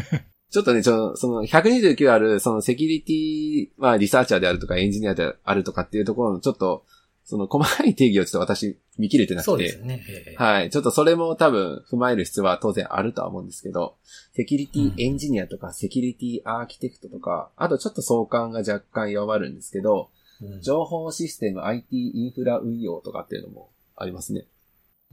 [0.52, 6.86] ちょっとね、ちょ、その129ある、そのセキュリティ、まあリサーチャーであるとかエンジニアであるとかっていうところのちょっと、
[7.24, 10.04] その細かい定義をちょっと私見切れてなくてそうです、ね。
[10.10, 10.70] ええはい。
[10.70, 13.96] ちょっとそれも多分踏まえる必要は当然あるとは思うんですけど、
[14.34, 20.21] セキュリティエンジニアとかセキュリティアーキテクトとか、あとちょっと相関が若干弱まるんですけど、うん
[20.62, 24.46] 情報システム IT インフラ運用とかっていうのもありますね。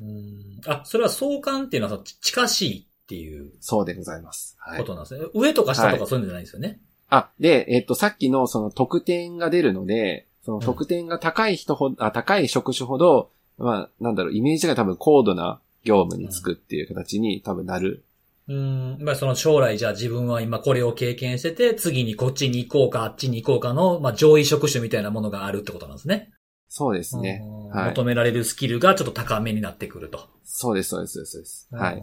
[0.01, 4.57] うんあ、それは相関っていうのは近しいっていうそうでございます。
[4.59, 4.85] はいこ。
[4.85, 5.27] となんですね。
[5.35, 6.81] 上とか下とかそういうんじゃないんですよね。
[7.11, 18.05] あ、で、えっと、さっきのその得点が出るので、その得点が高い人ほど、あ、高い職種ほど、まあ、なんだろう、イメージが多分高度な業務につくっていう形に多分なる。
[18.49, 18.99] うん。
[19.01, 26.31] まあその将来じゃあ自分は今これを経験してて、次にこっちに行こうか、あっちに行こうかの、まあ上位職種みたいなものがあるってことなんですね。
[26.69, 27.43] そうですね。
[27.73, 30.21] はい求められるスキルがちょっと高めになってくると。
[30.43, 31.69] そうです、そうです、そうです。
[31.71, 32.03] はい。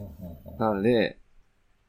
[0.60, 1.18] なので、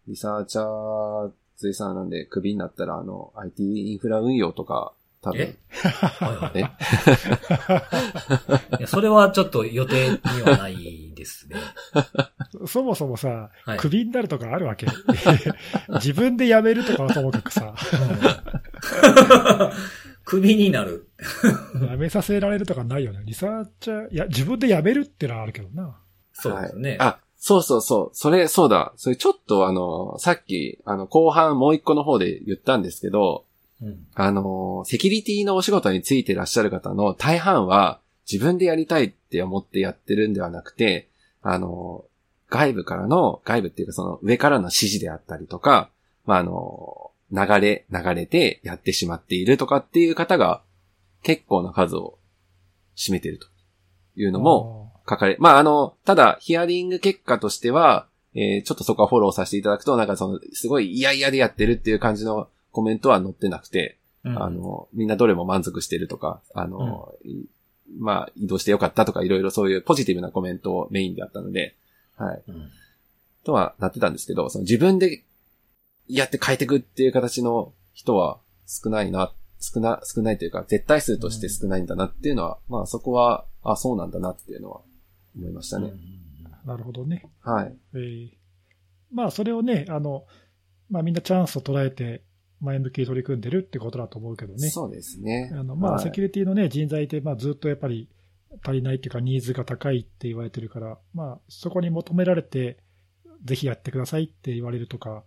[0.08, 4.94] リサーチャー、随さんなんでクビになったら、あの、IT インフラ運用とか、
[5.26, 6.60] 多分え、はいはいえ？
[8.78, 11.56] いやそれはちょっと予定にはないですね。
[12.66, 14.86] そもそもさ、はいクビになるとかあるわけ？
[15.94, 17.74] 自分で辞めるとかはともかくさ、
[20.24, 21.08] クビになる。
[21.74, 23.22] 辞めさせられるとかないよね。
[23.24, 25.96] リサーチャー、いや、自分で辞めるってのはあるけどな。
[26.32, 26.98] そうですね。
[27.00, 28.14] あ、そうそうそう。
[28.14, 28.92] それ、そうだ。
[28.96, 33.45] それちょっとあの、さっき、あの、後半もう一個の方で言ったんですけど、
[33.82, 34.06] うん。
[34.14, 41.08] あの、セキュリティのお仕事についてらっしゃる方の大半は自分でやりたいって思ってやってるんではなくて、
[41.42, 42.04] あの、
[42.48, 45.90] 外部からの、外部っていうかその上からの指示であったりとか、
[46.24, 50.62] まあ、あの、流れ、流れてやってしまっているとかっていう方が
[51.22, 52.18] 結構な数を
[52.96, 53.46] 占めていると
[54.16, 67.46] いうのも、書かれ、まあ、あの、ただ、ヒアリング結果としては、えーちょっとそこはフォローさせていただくと、なんかその、すごい嫌々でやってるっていう感じのコメントは載ってなくて、うんあの、みんなどれも満足してるとか、あの、い
[67.98, 71.74] まあ、移動してよかったとか、いろいろそういうポジティブなコメントをメインであったので、
[72.16, 72.42] はい。
[72.48, 72.70] うん
[73.44, 75.22] とはなってたんですけど、その自分で
[76.08, 84.80] やって変えていくっていう形の人は少ないな、少な、少ないというか、絶対数として少ないんだなっていうのは、まあそこは、あ、そうなんだなっていうのは
[85.36, 85.92] 思いましたね。
[86.64, 87.24] なるほどね。
[87.44, 87.76] はい。
[87.94, 88.30] えー
[89.12, 90.24] まあ、それをね、あの、
[90.90, 92.22] まあ、みんなチャンスを捉えて、
[92.60, 94.70] 前向きに取り組んでるってことだと思うけどね。
[94.70, 95.50] そうですね。
[95.52, 98.08] あのまあ、はいセキュリティのね、人材って、まあ、ずっとやっぱり
[98.62, 102.78] 足りないっていうか、ニーズが高いって言われてるから、まあ、そこに求められて、
[103.44, 105.24] ぜひやってくださいって言われるとか、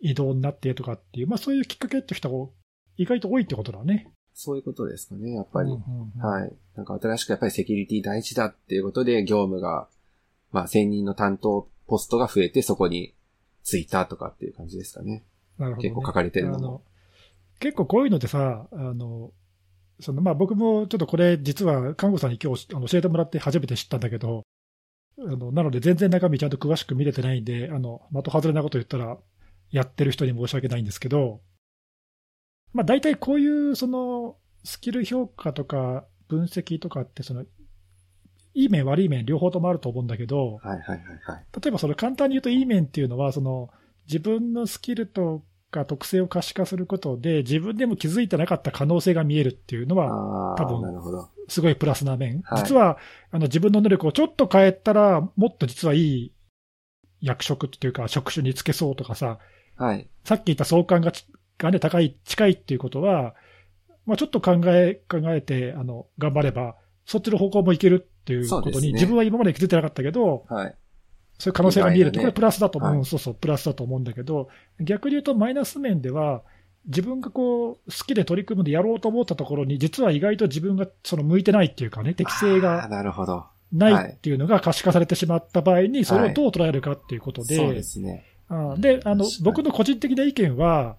[0.00, 2.50] 移動になってとかっていう、まあ、そういうきっかけって人が
[2.96, 4.12] 意外と多いってことだね。
[4.34, 5.70] そういうことですかね、やっぱり。
[5.70, 6.52] うんうんうんはい。
[6.76, 9.88] なんか新しくやっぱりセキュリティ大事だっていうことで、業務が、
[10.52, 13.14] まあ、専任の担当ポストが増えて、そこに
[13.62, 15.24] ついたとかっていう感じですかね。
[15.60, 15.90] なるほど、ね。
[15.90, 16.82] 結構書かれてるのもあの
[17.60, 19.32] 結構こういうのってさ、あの、
[20.00, 24.42] そのまあ僕もちょっとこれ実は看護師さんに今日あの教えてもらって初めて知ったんだけど、
[25.18, 29.18] あのなので全然中身ちゃんと詳しく見れてないんで、あの、的外れなこと言ったら
[29.70, 31.42] やってる人に申し訳ないんですけど、
[32.72, 37.42] まあ大体こういうそのスキル評価とか分析とかってその、
[38.54, 41.44] いい面悪い面両方ともあると思うんだけど、はいはいはいはい。
[41.62, 43.68] 例えばその簡単に言うといい面っていうのは、その
[44.06, 51.28] 自分のスキルとか特性を可視化することで、自分でも気づいてなかった可能性が見えるっていうのは、多分。
[51.48, 52.42] すごいプラスな面。
[52.42, 52.98] はい実は
[53.30, 56.32] あの自分の能力をちょっと変えたら、もっと実はいい
[57.20, 59.38] 役職っていうか、職種につけそうとかさ、
[59.76, 60.08] はい。
[60.24, 61.26] さっき言った相関がち
[61.58, 63.34] が、ね、高い、近いっていうことは、
[64.06, 70.76] まあ、ちょっと考え、考えて、あの、頑張れば、そっちの方向もいけるっていうことに、ね自分は今まで気づいてなかったけど、はい。
[71.40, 73.04] そういう可能性が見えるって、これプラスだと思う、はい。
[73.06, 76.42] そうそう、プラスだと思うんだけど、逆に言うとマイナス面では、
[76.86, 83.46] 自分がこう、好きで取り組むでやろうと思ったところに、実は意外と自分がその向いてないっていうかね、適性がなるほど。
[83.72, 88.26] ないっていうのが可視化されてしまった場合に、それをどう捉えるかっていうことで、そうですね。
[88.76, 90.96] で、あの僕の個人的な意見は、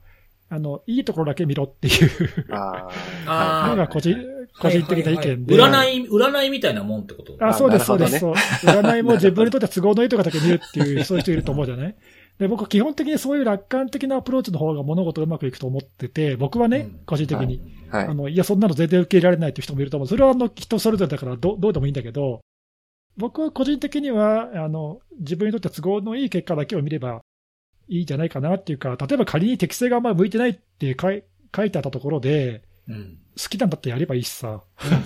[0.53, 2.09] あの、いいところだけ見ろっていう。
[2.51, 2.89] あ
[3.25, 3.69] あー。
[3.69, 4.17] のが個人、
[4.59, 5.57] 個人的な意見で。
[5.57, 5.97] はいはいはい。
[6.01, 7.37] 占い、占いみたいなもんってこと？
[7.39, 8.33] あ、そうです、そうです、そう。
[8.33, 11.95] 占いも自分にとって都合のいいところだけ見るっていう、 そういう人いると思うじゃない？
[12.37, 16.99] で、僕、基本的にそういう楽観的なアプローチの方が物事がうまくいくと思ってて、僕はね、うん。
[17.05, 18.07] 個人的に、はい。
[18.07, 20.07] あの、いや、そんなの全然受け入れられないっていう人もいると思う。
[20.09, 22.41] それはあの人それぞれだからどどうでもいいんだけど、
[23.17, 27.21] 僕は個人的には、あの、自分にとって都合のいい結果だけを見れば
[27.91, 31.23] いいんじゃないかなっていうか、例えば仮に適性があんまり向いてないって書い
[31.53, 33.17] 書いてあったところで、うん。
[33.37, 34.61] 好きなんだってやればいいしさ。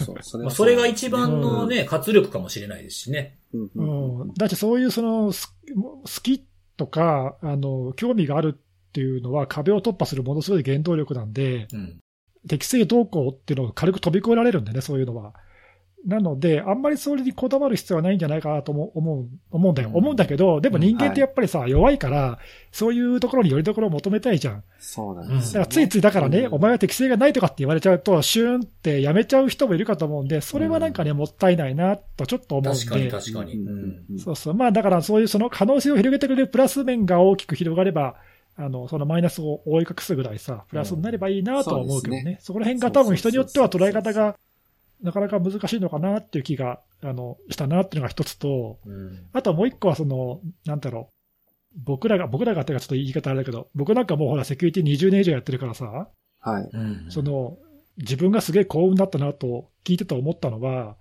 [0.05, 3.39] そうそれまあ、はそれが一番のね、活力かもしれないですしね。
[3.53, 6.45] うんううんうんん、だってそういうそのす好き
[6.77, 11.99] とかあの興味があるっていうのは壁を突破するものすごい原動力なんで、うん。
[12.47, 15.33] 適正動向っていうのを軽く飛び越えられるんでね、そういうのは。
[16.05, 22.37] なので、あんまりそれにこだわる必要はないんじゃないかなと思う思う思うんだよ、うん思うんだけど、でも人間ってやっぱりさ、弱いから、
[22.71, 24.63] そういうところによりどころを求めたいじゃん。
[24.77, 33.11] そうなんですよ、だからついついだからね、うんお前は適性がないとかって言われちゃうと、シューンってやめちゃう人もいるかと思うんで、それはなんかね、もったいないなとちょっと思うん確かにで。
[33.11, 33.53] 確かに。
[33.55, 34.19] うん。
[34.19, 34.53] そうそう。
[34.53, 38.15] まあだからそういうその可能性を広げてくれるプラス面が大きく広がれば、
[38.57, 42.37] あの、そのマイナスを覆い隠すぐらいさ、プラスになればいいなとは思うけどね。
[42.41, 44.37] そこら辺が多分人によっては捉え方が
[45.01, 49.27] なかなか難しいのかなっていう気が、あの、したなっていうのが一つと、うん。
[49.33, 51.79] あともう一個はその、なんだろう。
[51.83, 56.69] 僕らが、僕らがっていうかちょっと言い方あれだけど、僕なんかもうほらセキュリティ20年以上やってるからさ、はい。
[56.71, 57.05] うん。
[57.09, 57.57] その、
[57.97, 60.97] 自分がすげえ幸運だったなと聞いてて思ったのは、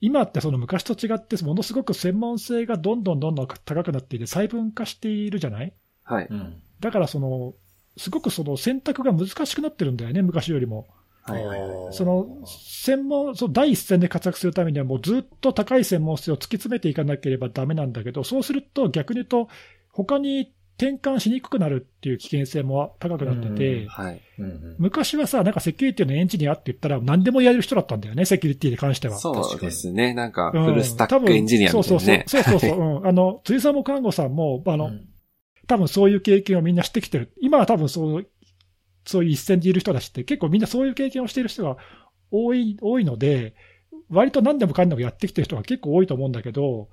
[0.00, 5.72] 今ってその昔と違って、ものすごく専門性がどんどんどんどん高くなっていて、細分化しているじゃない？
[6.04, 6.26] はい。
[6.30, 6.62] うん。
[6.80, 7.54] だからその、
[7.96, 10.86] すごくその選択が難しくなってるんだよね、昔よりも。
[11.32, 11.44] はい。
[11.46, 11.60] はい。
[11.60, 19.48] はいその、専門、その第一線で活躍するためには、もうずっと高い専門性を突き詰めていかなければダメなんだけど、そうすると逆に言うと、
[19.90, 24.20] 他に転換しにくくなるっていう危険性も高くなってて、うんはい。
[24.38, 24.76] うん。
[24.78, 29.18] 昔はさ、なんかセキュリティのエンジニアって言ったら何でもやれる人だったんだよね、セキュリティに関しては。
[29.18, 30.14] そうですね。
[30.14, 32.24] なんか、うんフルスタックエンジニアみたいなね。
[32.26, 32.58] 多分そうそうそう。
[32.58, 32.78] そうそうそう。
[32.78, 33.06] うん。
[33.08, 35.08] あの、辻さんもかんごさんも、あの、うん
[35.68, 37.30] 多分そういう経験をみんなしてきてる。
[37.40, 38.26] 今は多分そう、
[39.08, 41.78] そういう一線でいる人たちって結構みんなそういう経験をしている人が
[42.30, 43.54] 多い、多いので、
[44.10, 46.90] 割と何でもかんでもやってきてる人が結構多いと思うんだけど、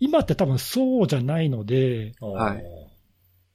[0.00, 2.64] 今って多分そうじゃないので、はい。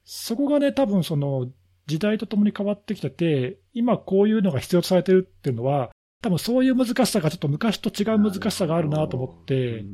[0.04, 1.48] そこがね、多分その
[1.86, 9.84] 時代とともに変わってきてて、今こういうのが必要とされてるっていうのは、多分そういう難しさがちょっと昔と違う難しさがあるなと思って、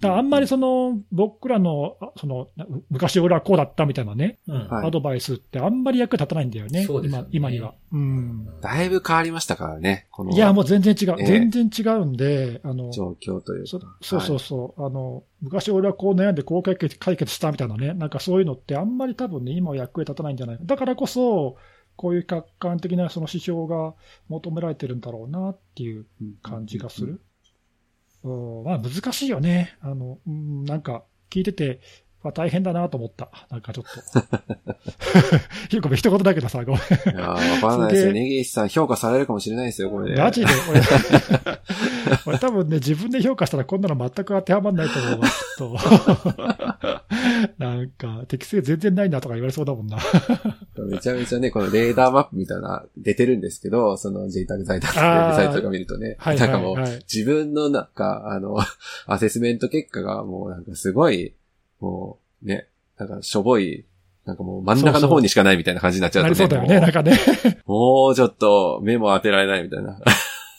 [0.00, 4.68] だからあんまりその僕らの、あそのな昔俺はこうだったみたいなね、うん。
[4.68, 4.86] はい。
[4.86, 7.28] アドバイスってあんまり役に立たないんだよね、そうですよね。
[7.32, 7.74] 今今には。
[7.92, 8.60] うん。
[8.62, 10.06] だいぶ変わりましたからね。
[10.10, 11.26] このいや、もう全然違う、ええ。
[11.26, 13.94] 全然違うんで、あの状況というそか。
[14.00, 20.58] そうそうそう、あの、昔俺はこう悩んでこう解決解決したみたいなね、なんかそういうのってあんまり多分ね、今は役に立たないんじゃない。
[20.62, 21.56] だからこそ、
[21.96, 23.94] こういう客観的なその指標が
[24.28, 26.06] 求められてるんだろうなっていう
[26.42, 27.20] 感じがする。
[28.22, 29.76] うん、まあ難しいよね。
[29.80, 31.80] あの、うん、なんか聞いてて、
[32.24, 33.30] まあ、大変だなと思った。
[33.50, 34.20] なんかちょっと。
[35.68, 36.80] ひごめん、一言だけどさ、ごめん。
[36.80, 36.82] い
[37.20, 38.12] やーわからないですよ。
[38.14, 40.20] ネギシさん評価されるかもしれないですよ、これで。
[40.20, 40.80] マジで、俺、
[42.24, 45.20] 俺多分ね、自分で評価したらこんなの全く当てはまんないと思う
[45.58, 45.78] と。
[47.62, 49.98] なんか、適性全然ないなとか言われそうだもんな。
[50.78, 54.86] めちゃめちゃね、このレーダーマップみたいな出てるんですけど、その JTAG サイト
[55.56, 58.56] とか見るとね、はいなんかもう、はいはい自分のなんか、あの、
[59.06, 61.34] アセスメント結果がもうなんかすごい、
[61.84, 62.68] もうね、
[62.98, 63.84] なんかしょぼい、
[64.24, 67.18] なんかもう真ん中の方にしかないみたいな感じになっちゃうとなりそうだよね、なんかね。
[67.66, 70.00] もうちょっと目も当てられないみたいな。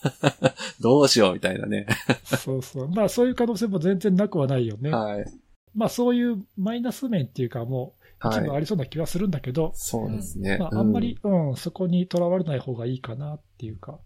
[0.80, 1.88] どうしようみたいなね。
[2.26, 2.90] そうそう。
[2.90, 4.92] まあ、そういう可能性も全然なくはないよね。
[4.92, 5.26] はい。
[5.74, 8.58] まあ、そういうマイナス面っていうか、もう、一部はい。
[8.58, 10.58] ありそうな気はするんだけど、そうですね。
[10.60, 14.00] まあ、あんまり、うん、そこにとらわれない方がいいかなっていうか。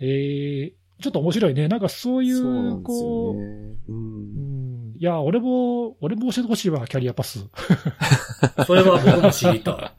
[0.00, 1.68] えー、ちょっと面白いね。
[1.68, 3.42] なんかそういそうこう、ね。
[3.88, 3.92] う。
[3.92, 7.46] うんん、いや、俺も、俺も教えてほしいわ、キャリアパス。
[8.66, 9.94] それは僕も知りた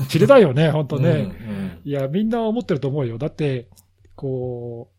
[0.00, 0.06] い。
[0.08, 1.80] 知りたいよね、本当うんね。
[1.84, 3.18] いや、みんな思ってると思うよ。
[3.18, 3.68] だって、
[4.14, 4.90] こ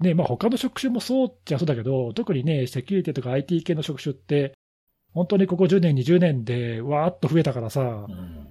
[0.00, 4.52] う、ね、まあ他の職種もそうっちゃそうだけど、特にね、セキュリティとか IT 系の職種って、
[5.12, 8.48] 本当にここ10年、20年でわーっと増えたからさう、ん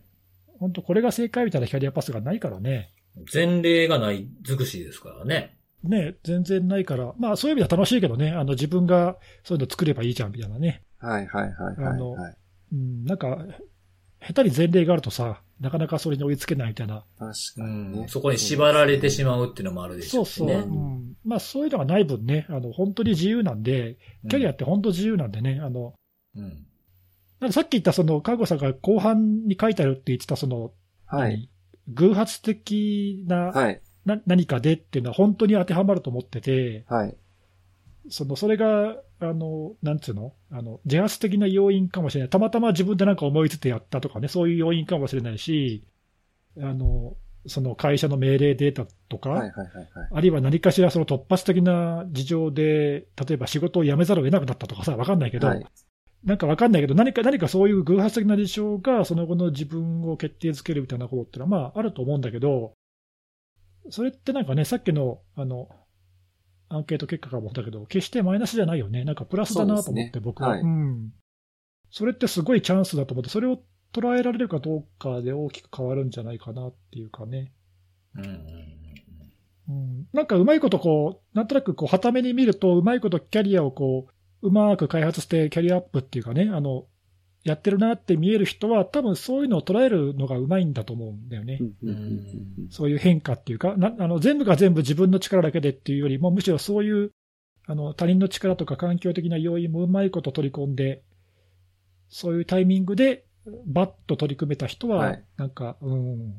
[0.60, 2.94] 本当これが正解みたいなキャリアパスがないからね。
[3.32, 5.58] 前例がない尽くしですからね。
[5.84, 10.84] ね、全然ないから、まあそういう意味では楽しいけどね、あの自分がそういうの作ればいいじゃんみたいなね。
[11.00, 12.38] はいはいはいはいあのはい。
[12.72, 13.46] うん、なんか、
[14.26, 17.06] 下手に前例があるとさ、なかなかそれに追いつけないみたいな。
[17.20, 18.06] 確かうにね。
[18.06, 18.08] ん。
[18.08, 20.50] そこに縛られてしまうっていうのもあるでしそうそう。
[20.50, 20.62] ょう。
[20.62, 23.98] うん、まあそういうのがない分ね、あの本当に自由なんで、
[24.30, 25.94] キャリアって本当自由なんでね、あの、
[26.36, 26.66] うん。
[27.40, 30.72] なんかさっき言ったその、看護さんが後半に書いてあるって言ってたその、
[31.06, 31.32] はい。
[31.32, 31.50] 何？
[31.96, 33.82] 偶発的なはい。
[34.06, 37.16] な何かでっていうのは本当に当てはまると思ってて、はい。
[38.10, 40.34] その、それが、あの、なんつうの？
[40.52, 42.30] あの、自発的な要因かもしれない。
[42.30, 45.86] たまたま自分でなんか思いついてやったとかね、そういう要因かもしれないし、
[46.60, 47.16] あの、
[47.48, 50.10] その会社の命令データとか、はいはいはいはい。
[50.12, 55.66] あるいは何かしらその突発的な事情で、例えば仕事を辞めざるを得なくなったとかさ、わかんないけど、はい
[56.26, 62.72] なんかわかんないけど、何か、何かそういう偶発的な事象が、その後の自分を決定づけるみたいなことってのは、まあ、あると思うんだけど、
[63.90, 65.70] それってなんかね、さっきの、あの、
[66.70, 69.04] アンケート結果からもだけど、決してマイナスじゃないよね。
[69.04, 71.12] なんかプラスだなと思って、僕は、はいうん。
[71.92, 73.60] それってすごいチャンスだと思って、それを
[73.94, 77.54] 捉えられるかどうかで大きく変わるんじゃないかなっていうかね。
[78.16, 78.74] うん
[79.70, 84.08] うん、なんかうまいことこう、なんとなくこう、はために見ると、うまいことキャリアをこ
[84.42, 86.86] う、うまく開発してキャリアアップっていうかね、あの、
[87.44, 91.60] やってるなって見える人は、多分そういうのを捉えるのがうまいんだと思うんだよね。
[92.70, 97.12] そういう変化っていうか、なあの全部が全部自分の力だけでっていうよりも、むしろそういう
[97.66, 101.04] あの他人の力とか環境的な要因もうまいこと取り込んで、
[102.08, 103.26] そういうタイミングで
[103.66, 105.24] バッと取り組めた人は、はい。
[105.36, 106.34] なんか、うん、っ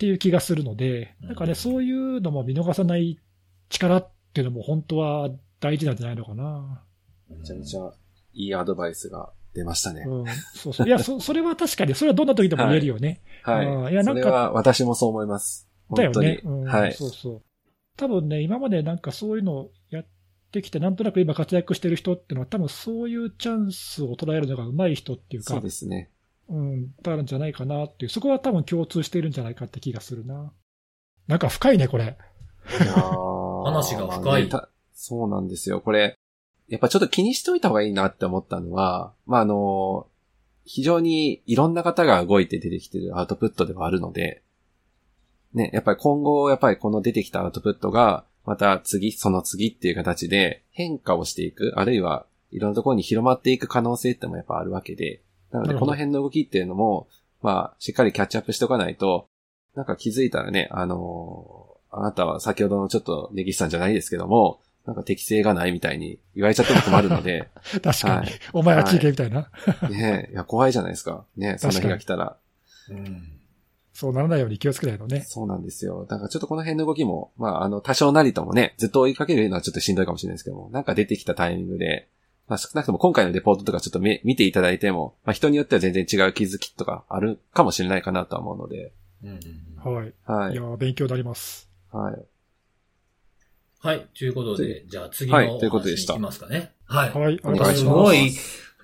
[0.00, 3.20] ていう気がするので、うんなんかね、そういうのも見逃さない
[3.68, 5.30] 力っていうのも本当は
[5.60, 6.84] 大事なんじゃないのかな。
[7.28, 7.92] めちゃめちゃ
[8.34, 10.04] いいアドバイスが出ましたね。
[10.06, 10.24] うん、
[10.54, 10.86] そうそう。
[10.86, 13.22] いや、 そ、それは確かに、それはどんな時でも言えるよね。
[13.42, 13.66] はい。
[13.66, 15.68] うんいやなんかそれは私もそう思います。
[15.94, 16.28] だよ本当に。
[16.28, 16.40] ね。
[16.44, 16.92] うんはい。
[16.94, 17.42] そうそう。
[17.96, 20.06] 多分ね、今までなんかそういうのをやっ
[20.50, 26.10] てきて、なんとなく今活躍してる人っていうのは、多分そういうチャンスを捉えるのが上手い人っていうか、そうですね。
[26.48, 30.52] うん、だるんじゃないかなっていう、そこは多分共通しているんじゃないかって気がするな。
[31.26, 32.04] なんか深いね、これ。
[32.04, 35.80] いやー 話が深いまあねたそうなんですよ。
[35.80, 36.16] これ、
[36.68, 40.06] やっぱちょっと気にしといた方がいいなって思ったのは、まあ、あの、
[40.64, 44.42] 非常にいろんな方が動いて出てきてるアウトプットではあるので、
[45.54, 57.08] ね、やっぱり今後、やっぱりこの出てきたアウトプットが、また次、その次っていう形で変化をしていく、あるいはいろんなところに広まっていく可能性ってのもやっぱあるわけで、なのでこの辺の動きっていうのも、
[57.42, 59.26] まあ、しっかりキャッチアップしておかないと、
[59.74, 67.48] なんか気づいたらね、あのーあなたは先ほどのちょっとネギスさんじゃないですけども、なんか適性がないみたいに言われちゃっても困るので、
[67.82, 68.14] 確かに。
[68.14, 69.50] はいお前は聞いてみたいな。
[69.88, 71.24] ねえ、いや、怖いじゃないですか。
[71.36, 72.36] ねえそんな日が来たら。
[72.90, 73.22] うん。
[73.92, 75.20] そうならないように気をつけないとね。
[75.20, 76.06] そうなんですよ。
[76.08, 82.08] だからちょっとこの辺の動きも、まあ、あの、多少なりともね、ずっと追いかけるのはちょっとしんどいかもしれないですけども、なんか出てきたタイミングで、
[82.48, 90.12] まあ少なくとも今回のレポートとかちょっとめ見ていただいても、まあ人によっては全然違う気づきとかあるかもしれないかなとは思うので、うんうんはい。
[90.24, 90.62] はいいや。
[90.62, 91.68] ー、勉強になります。
[91.92, 92.24] はい。
[93.82, 94.06] はい。
[94.16, 96.72] ということで、じゃあ次はいのおということでした話に行きますかね。
[96.86, 97.12] はい。
[97.12, 98.32] はい、お願いしますすごい、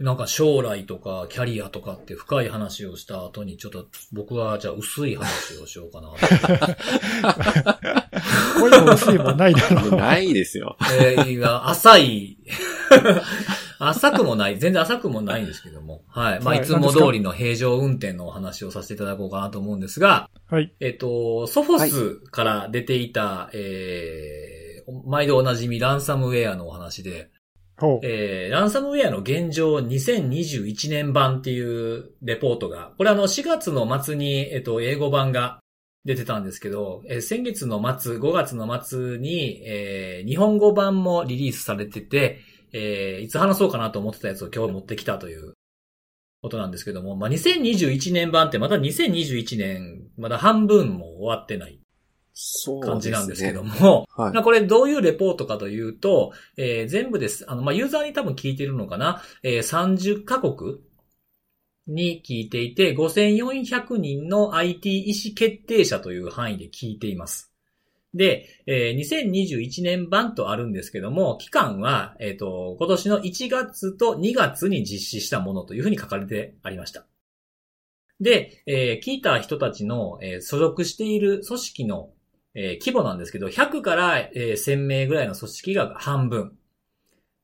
[0.00, 6.08] なんか将来とかキャリアとかって深い話をした後に、ちょっと僕はじゃあ薄い話をしようかな。
[8.60, 9.90] 恋も薄いもないだろう。
[9.98, 10.76] ないですよ。
[11.00, 12.38] えー、今、浅い、
[13.78, 16.02] 浅くもない、全然浅くもないんですけども。
[16.08, 16.40] はい。
[16.40, 20.72] まあ、はいいつも通りの平常運転のお話をさせていただこうかなと思うんですが、はい。
[20.80, 24.57] えっと、ソフォスから出ていた、えー、
[25.06, 27.30] 毎度おなじみランサムウェアのお話で。
[28.02, 35.60] えー、ランサムウェアの現状2021年版っていうレポートが、これあの4月の末に、えっと、英語版が
[36.04, 42.40] 出てたんですけど、えー先月の末、5月の末に、えー日本語版もリリースされてて、
[42.72, 45.54] えーいつ話そうかなと思ってたやつを今日持ってきたという
[46.42, 51.80] ことなんですけども、まあ、2021年版ってまた2021年、まだ半分も終わってない
[52.82, 53.70] 感じなんですけどね。
[53.80, 57.50] も、はいまあこれどういうレポートかというと、えー全部です。
[57.50, 60.78] あの、まあ、ユーザーに多分聞いてるのかな、えー30カ国
[61.88, 67.52] に聞いていて、5400人の IT 意思決定者という範囲で聞いています。
[68.14, 77.04] で、えー2021年版とあるんですけども、期間は、えっ、と、今年の1月と2月に実施したものというふうに書かれてありました。
[78.20, 82.10] で、えー聞いた人たちの、えー所属している組織の
[82.54, 86.56] えー規模なんですけど、100から、えー1000名ぐらいの組織が半分。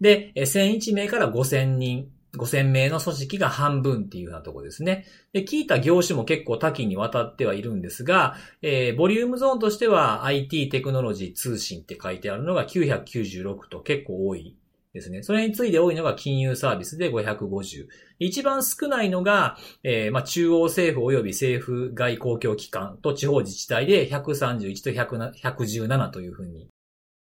[0.01, 5.07] で、えー1001名から5000人、5000名の組織が半分っていうようなところですね。
[5.33, 14.57] で、聞いた業種も結構多岐にわたってはいるんですが、えーボリュームゾーンとしては IT テクノロジー通信って書いてあるのが996と結構多い
[14.95, 15.25] ですね。
[15.25, 17.89] それに次いで多いのが金融サービスで550。
[18.21, 26.69] 一番少ないのが、えーまあ、中央政府及び政府外公共機関と地方自治体で131と117というふうに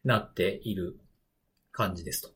[0.05, 0.99] なっている
[1.71, 2.29] 感じですと。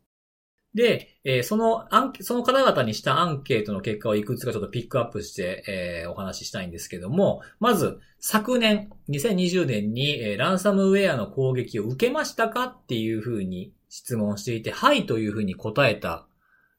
[0.73, 16.27] で、えーそのアン、その方々にしたアンケートの結果をいくつかちょっとピックアップして、えーお話ししたいんですけども、まず、昨年、2020年に、えーランサムウェアの攻撃を受けましたかっていうふうに質問していて、はいというふうに答えた、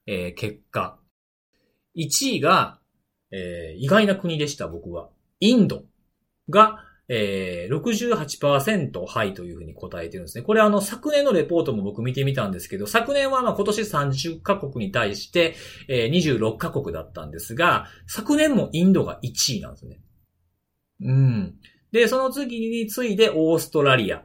[0.05, 0.99] えー結果、
[1.97, 2.79] 1位が、
[3.31, 5.09] えー意外な国でした、僕は。
[5.39, 5.83] インド
[6.49, 10.43] が、えー、68%はいというふうに答えてるんですね。
[10.43, 15.55] これあの、昨年のレポートも僕見てみたんですけど、昨年はまあ今年30カ国に対して、
[15.87, 19.99] えー、26カ国だったんですが、昨年もインドが1位なんですね。
[21.01, 21.55] うん。
[21.91, 24.23] で、その次に次いでオーストラリア。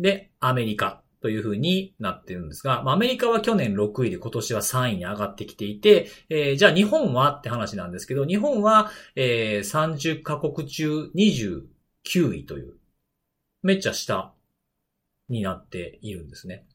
[0.00, 1.03] で、アメリカ。
[1.24, 12.74] という風になってるんですが、まあアメリカは去年6位で今年は3位に上がってきていて、えーじゃあ日本はって話なんですけど、日本は、えー30カ国中29位という、
[13.62, 14.34] めっちゃ下
[15.30, 16.66] になっているんですね。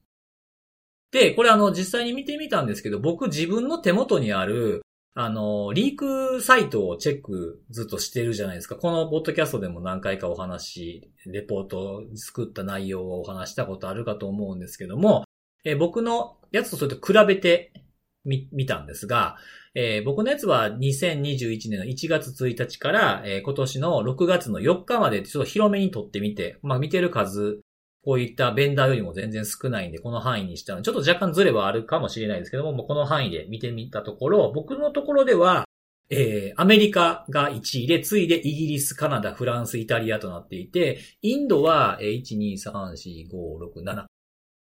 [1.12, 4.82] で、これあの、実際に見てみたんですけど、僕自分の手元にある、
[5.16, 8.76] あの、リークサイトをチェックずっとしてるじゃないですか。
[8.76, 15.26] このポッドキャストでも何回かお話、レポート作った内容をお話したことあるかと思うんですけども、
[15.66, 17.74] え、僕のやつとそれと比べて
[18.24, 19.38] み、見たんですが、
[19.76, 27.62] えー、僕のやつは2021年の1月1日から、えー、今年の6月の4日までちょっと広めに撮ってみて、まあ見てる数、
[28.04, 35.66] こういったベンダーよりも全然少ないんで、この範囲にしたのちょっと若干ズレはあるかもしれないですけども、もこの範囲で見てみたところ、僕のところでは、
[36.10, 44.06] えー、アメリカが1位で、次いでイギリス、カナダ、フランス、イタリアとなっていて、インドは、えー、1、2、3、4、5、6、7、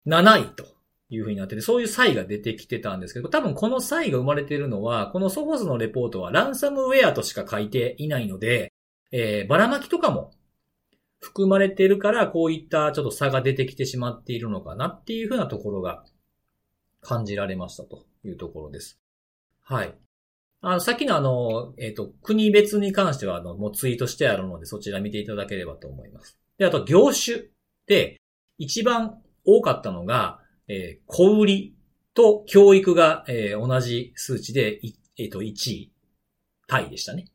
[0.08, 0.66] 7位と
[1.10, 8.74] いう風になってて、そういう差異が出てきてたんですけど、多分この差異が生まれているのは、このソフォスのレポートはランサムウェアとしか書いていないので、
[9.12, 10.32] えー、ばらまきとかも
[11.28, 16.06] 含まれているから、こういったちょっと差が出てきてしまっているのかなっていうふうなところが
[17.02, 18.98] 感じられましたというところです。
[19.62, 19.94] はい。
[20.62, 26.40] あの、さっきのあの、えっ、ー、と、国別に関しては、あの、もうツイートしてあるので、そちら見ていただければと思います。
[26.58, 27.50] で、あと、業種
[27.86, 28.18] で、
[28.58, 31.76] 一番多かったのが、えー、小売り
[32.14, 34.80] と教育が、えー、同じ数値で、
[35.18, 35.92] えっ、ー、と、1位、
[36.68, 37.26] タイでしたね。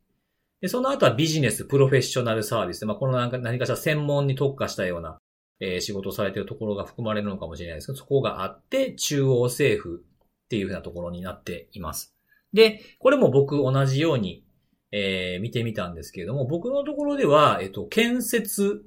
[0.63, 2.87] で、その後はビジネス、プロフェッショナルサービス。
[2.87, 5.19] まあ、この何か何かしら専門に特化したような、
[5.59, 10.05] えー、仕事をされているところが含まれるのかもしれないですけど、そこがあって、中央政府
[10.45, 12.15] っていうふうなところになっています。
[12.53, 14.45] で、これも僕同じように、
[14.93, 18.85] えー、見てみたんですけれども、僕のところでは、えっと、建設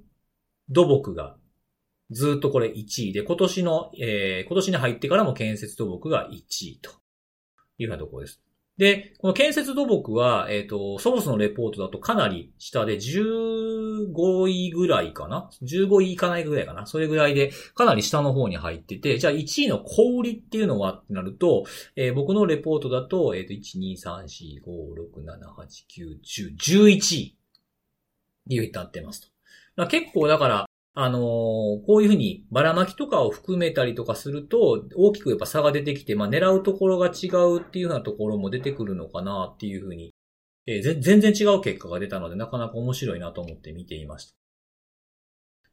[0.69, 1.35] 土木が
[2.09, 6.91] ずっとこれ1位で、今年の、えー、今年に入ってからも建設土木が1位と
[7.79, 8.44] いうようなところです。
[8.77, 16.85] で、この建設土木は、えっ、ー、と、ソボスのレポートだとかなり下で15位ぐらいかな ?15 位いかないぐらいかな？
[16.85, 21.63] それぐらいでかなり下の方に入ってて、じゃあ1位の小売っていうのはってなると、
[21.95, 24.73] えー、僕のレポートだと、えっ、ー、と、1、2、3、4、5、
[25.13, 29.31] 6、7、8、9、10、11位って言ってます
[29.77, 29.87] と。
[29.87, 30.65] 結構だから、
[30.97, 40.13] あのー、こういうふうにばらまきとかを含めたりとかすると、大きくやっぱ差が出てきて、まあ狙うところが違うっていうようなところも出てくるのかなっていうふうに、
[40.65, 44.35] えー、全然違う結果が出たので、なかなか面白いなと思って見ていました。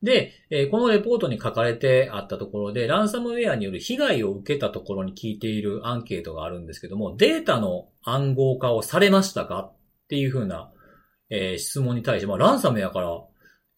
[0.03, 9.77] で、えー、このレポートに書かれてあったところで、ランサムウェアによる被害を受けたところに聞いているアンケートがあるんですけども、データの暗号化をされましたかっ
[10.09, 10.73] ていうふうな、
[11.31, 13.23] えー、質問に対して、まあ、ランサムやから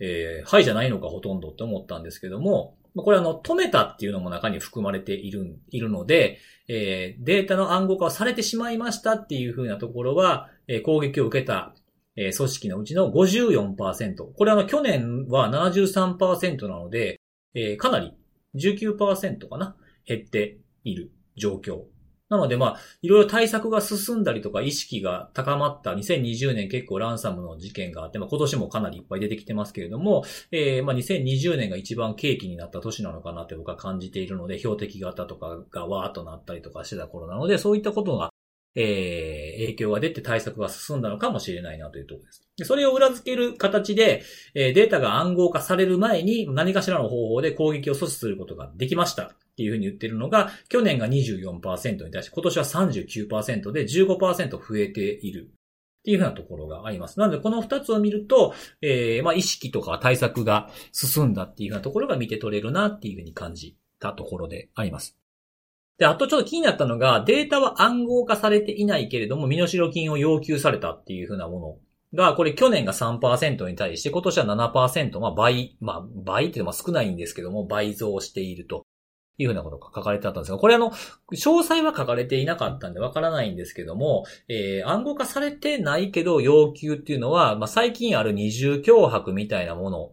[0.00, 6.38] えー、はいじゃないのかほとんどって思ったんですけども、これあの、止めたっていうのも中に含まれている、いるので、
[6.68, 11.74] えー、データの暗号化をされてしまいましたっていう風なところは、えー、攻撃を受けた、
[12.16, 14.32] えー、組織のうちの54%。
[14.36, 17.20] これあの、去年は73%なので、
[17.54, 18.14] えー、かなり
[18.54, 19.76] 19%かな
[20.06, 21.82] 減っている状況
[22.30, 38.30] なのでまあ、いろいろ対策が進んだりとか意識が高まった2020年結構ランサムの事件があって、まあ今年もかなりいっぱい出てきてますけれども、えー、まあ2020年が一番契機になった年なのかなって僕は感じているので、標的型とかがわーっとなったりとかしてた頃なので、そういったことが
[38.76, 42.42] えー、影響が出て対策が進んだのかもしれないなというところです。
[42.64, 44.22] それを裏付ける形で、
[44.54, 55.50] えー、データが暗号化される前に何かしらの方法で攻撃を阻止することができましたっていうふうに言ってるのが、去年が24%に対して今年は39%で15%増えている。
[56.00, 57.18] っていうふうなところがあります。
[57.18, 58.52] なので、この二つを見ると、
[58.82, 65.16] えー、まあ、意識とか対策が進んだっていうふうなところが見て取れるなっていうふうに感じたところであります。
[65.96, 71.80] で、あとちょっと気になったのが、データは暗号化されていないけれども、身代金を要求されたっていうふうなも
[72.12, 78.84] のが、これ去年が3%に対して、今年は7%、まあ倍、まあ倍っていうのは少ないんですけども、倍増していると
[79.38, 90.12] いうふうなことが書かれてあったんですが、これあの、詳細は書かれていなかったんでわからないんですけども、えー、暗号化されてないけど要求っていうのは、まあ最近ある二重脅迫みたいなもの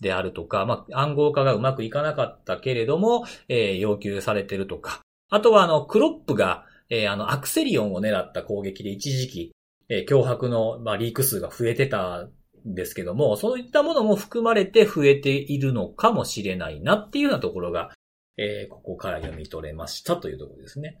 [0.00, 5.00] であるとか、まあ暗号化がうまくいかなかったけれども、えー、要求されてるとか、
[5.30, 9.52] あとはあの、クロップが、えー、あの、アクセリオンを狙った攻撃で一時期、
[9.88, 12.28] えー、脅迫の、まあ、リーク数が増えてた
[12.64, 17.90] んですけども、そういったものも含まれて増えているのかもしれないなっていうようなところが、
[18.36, 21.00] えー、ここから読み取れましたというところですね。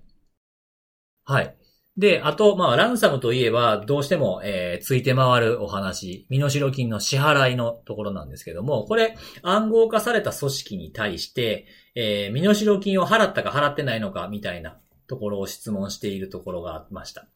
[1.24, 1.56] はい。
[1.96, 17.26] で、あと、まあ、ランサムといえば、どうしても、えー、ついて回るお話、身代金の支払いのところなんですけども、これ、暗号化された組織に対して、えー、身代金を払ったか払ってないのか、みたいなところを質問しているところがありました。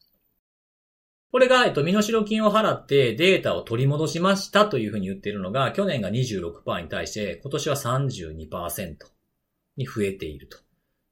[1.31, 8.95] これが、えっと、身代金を払ってデータを取り戻しましたというふうに言っているのが、去年が26%に対して、今年は32%
[9.81, 10.57] に増えていると。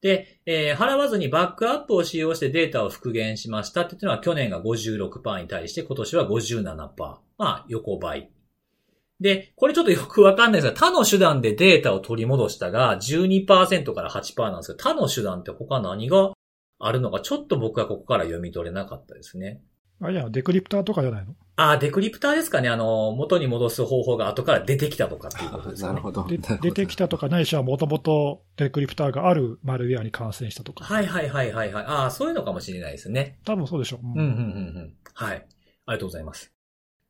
[0.02, 6.88] で、えー払わずにバックアップを使用してデータを復元しましたっていうのは、去年が56%に対して、今年は57%。
[6.96, 8.30] まあ、横ばい。
[9.20, 16.32] で、これちょっとよくわかんないですが、他の手段でデータを取り戻したが12%から8%なんですけど、他の手段って他何が
[16.78, 19.60] あるのか、ちょっと僕はここから読み取れなかったですね。
[20.00, 21.34] あ、いや、デクリプターとかじゃないの？
[21.60, 22.70] ああ、デクリプターですかね。
[22.70, 25.92] あの、元に戻す方法が後から出てきたとかっていうことですかね。
[25.92, 26.26] なるほど。
[26.26, 30.84] でなるほど出てきたとかないしは、もともとデクリプターがあるマルウェアに感染したとか。
[30.84, 31.84] はいはいはいはいはい。
[31.84, 33.38] ああ、そういうのかもしれないですね。
[33.44, 34.06] 多分そうでしょう。
[34.06, 34.40] うんうん、うん、うん、う
[34.80, 34.94] ん。
[35.12, 35.36] はい。
[35.36, 35.46] あり
[35.86, 36.50] がとうございます。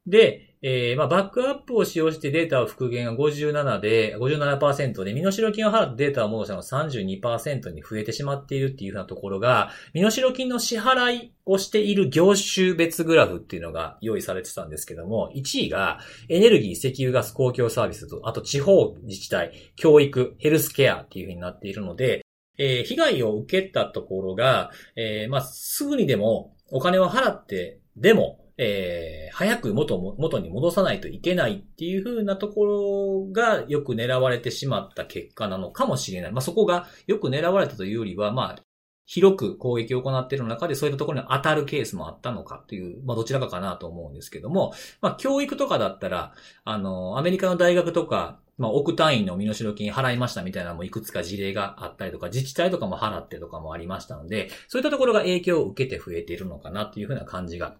[0.07, 15.99] で、えー、まあ、バックアップを使用してデータを復元が57で、57%で、身代金を払ってデータを戻したのが32%に増えてしまっているっていうふうなところが、身代金の支払いをしている業種別グラフっていうのが用意されてたんですけども、1位が
[16.29, 22.23] エネルギー、石油ガス公共サービスと、あと地方自治体、教育、ヘルスケアっていうふうになっているので、
[22.59, 36.33] えー被害を受けたところが、えーまあ、すぐにでもお金を払ってでも、えー早く元元に戻さないといけないっていう風なところがよく狙われてしまった結果なのかもしれない。
[36.33, 38.63] まあ、そこがよく狙われたというよりは、まあ、
[39.07, 46.35] 広く攻撃を行っている中でそういったところに当たるケースもあったのかという、まあどちらかかなと思うんですけども、まあ教育とかだったら、
[46.65, 57.77] あの、アメリカの大学とか、まあ億単位の身代金払いましたみたいなのもいくつか事例があったりとか、自治体とかも払ってとかもありましたので、そういったところが影響を受けて増えているのかなというふうな感じが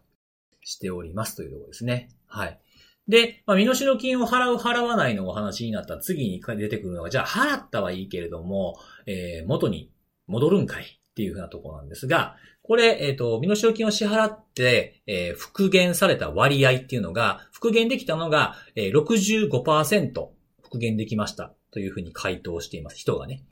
[0.63, 2.09] しておりますというところですね。
[2.27, 2.61] はい。
[3.09, 9.91] で、まあ、身代金を払う払わないのお話になった次に出てくるのが、じゃあ払ったはいいけれども、えー元に
[10.27, 20.29] 戻るんかいっていうふうなところなんですが、これ、えっ、と、身代金を支払って、えー復元された割合っていうのが、復元できたのが、えー65%
[20.63, 22.97] 復元できましたというふうに回答しています。
[22.97, 23.43] 人がね。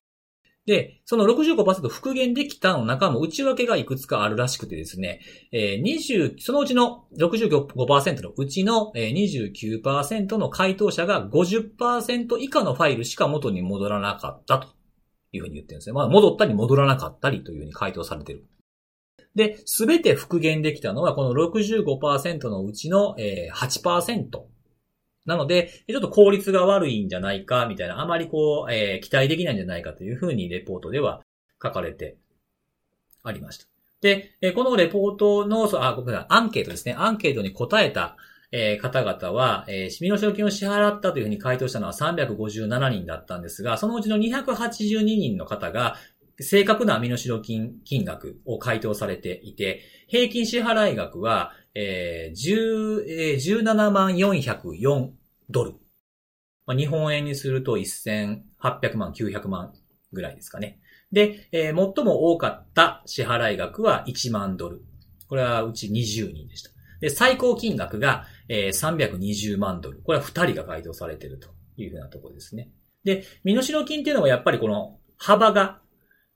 [0.69, 14.69] で、その65%復元できたの中も内訳がいくつかあるらしくてですね、えー20、そのうちの65%のうちの29%の回答者が50%以下のファイルしか元に戻らなかったと
[15.33, 15.95] いうふうに言ってるんですね。
[15.95, 18.45] まあ、戻ったり戻らなかったりというふうに回答されてる。
[19.35, 24.29] で、すべて復元できたのはこの65%のうちの8%。
[25.29, 31.21] なので、ちょっと効率が悪いんじゃないか、みたいな、あまりこう、えー期待できないんじゃないかというふうにレポートでは
[31.63, 32.17] 書かれて
[33.23, 33.67] ありました。
[34.01, 36.95] で、えーこのレポートの、あ、ごめんなさい、アンケートですね。
[36.99, 38.17] アンケートに答えた、
[38.53, 45.97] えー方々は、えー、身代金を支払ったというふうに回答したのは357人だったんですが、そのうちの282人の方が、
[46.41, 55.11] 正確な身代金金額を回答されていて、平均支払い額は、えーえー、17万404
[55.51, 55.75] ドル。
[56.67, 59.73] まあ、日本円にすると1800万、900万
[60.13, 60.81] ぐらいですかね。
[61.11, 64.83] で、えー最も多かった支払い額は1万ドル。
[65.29, 66.71] これはうち20人でした。
[67.01, 70.03] で、最高金額が、えー320万ドル。
[70.03, 72.71] これは2人が回答されているというふうなところですね。
[73.05, 75.81] で、身代金っていうのはやっぱりこの幅が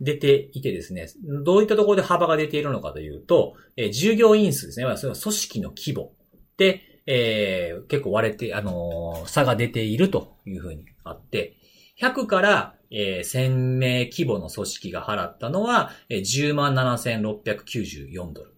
[0.02, 1.06] 出ていてですね、
[1.44, 4.96] どういったところで幅が出ているのかというと、えー従業員数ですね。
[4.96, 6.12] それは組織の規模
[6.56, 11.56] で、えー結構割れて、あのー差が出ているというふうにあって、
[12.00, 16.20] 100から、えー1000名規模の組織が払ったのは、えー
[16.54, 18.54] 107,694ドル。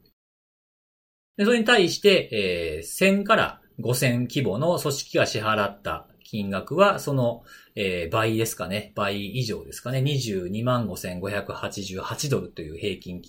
[1.37, 7.45] で、それに対して、えー1000から5000規模の組織が支払った金額は、その、
[7.77, 8.91] えー倍ですかね。
[8.97, 10.01] 倍以上ですかね。
[10.01, 13.23] 225,588ドルという平均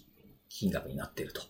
[0.50, 1.44] 金額になっていると。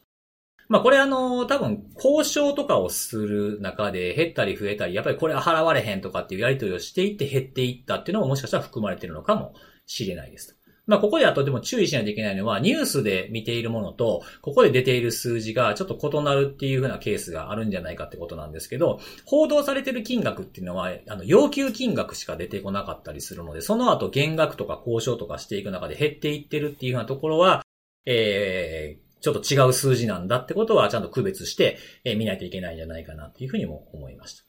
[0.67, 9.53] まあこれあの、多分交渉とかをする中で減ったり増えたり、やっぱりこれは払われへんとかっていうやり取りをしていって減っていったっていうのももしかしたら含まれているのかも
[9.85, 10.54] しれないです。
[10.87, 27.65] まあここであとでも注意しないといけないのは、ニュースで見ているものと、ここで出ている数字がちょっと異なるっていう風なケースがあるんじゃないかってことなんですけど、報道されている金額っていうのは、あの、要求金額しか出てこなかったりするので、その後減額とか交渉とかしていく中で減っていってるっていう風なところは、
[28.05, 34.43] えー、ちょっと違う数字なんだってことはちゃんと区別して、えー見ないといけないんじゃないかなっていうふうにも思いました。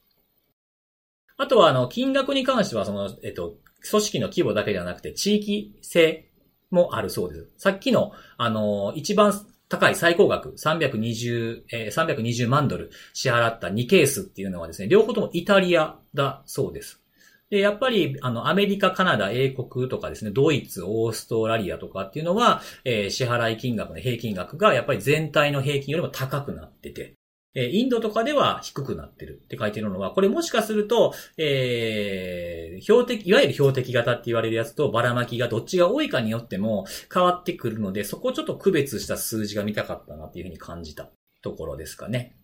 [1.38, 3.56] あとは、あの、金額に関しては、その、えっと、
[3.88, 6.25] 組織の規模だけではなくて、地域性
[6.70, 7.48] もあるそうです。
[7.56, 9.32] さっきの、あの、一番
[9.68, 17.00] 高い最高額、320、えー320万ドル支払った2ケースっていうのはですね、両方ともイタリアだそうです。
[17.50, 27.15] で、やっぱり、あの、アメリカ、カナダ、英国とかですね、ドイツ、オーストラリアとかっていうのは、えー支払い金額の平均額が、やっぱり全体の平均よりも高くなってて、
[27.58, 41.08] えインドとかでは低くなってるって書いてるのは、これもしかすると、えー、標的、いわゆる標的型って言われるやつとばらまきがどっちが多いかによっても変わってくるので、そこをちょっと区別した数字が見たかったなっていうふうに感じた
[41.40, 42.36] ところですかね。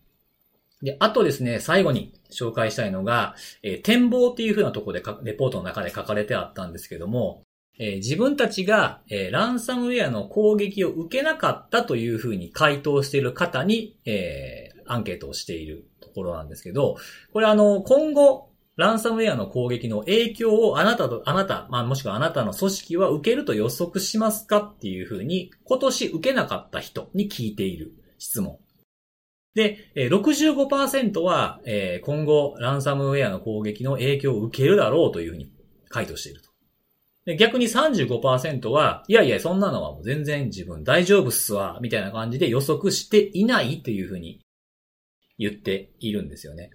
[0.81, 7.43] で、あとですね、最後に紹介したいのが、えー展望っていう風なところでか、レポートの中で書かれてあったんですけども、
[7.77, 16.97] えー自分たちが、えーランサムウェアの攻撃を受けなかったという風に回答している方に、えアンケートをしているところなんですけど、
[17.31, 28.57] これあの、今後、ランサムウェアの攻撃の影響をあなたと、あなた、まあもしくはあなたの組織は受けると予測しますかっていう風に、今年受けなかった人に聞いている質問。
[29.53, 35.51] で、65%は、えー今後、ランサムウェアの攻撃の影響を受けるだろうというふうに
[35.89, 36.49] 回答していると。
[37.25, 44.41] で逆に35%は、いやいや、そんなのはもう全然自分大丈夫っすわ、みたいな感じで予測していないというふうに
[45.43, 46.71] 言っているんですよね。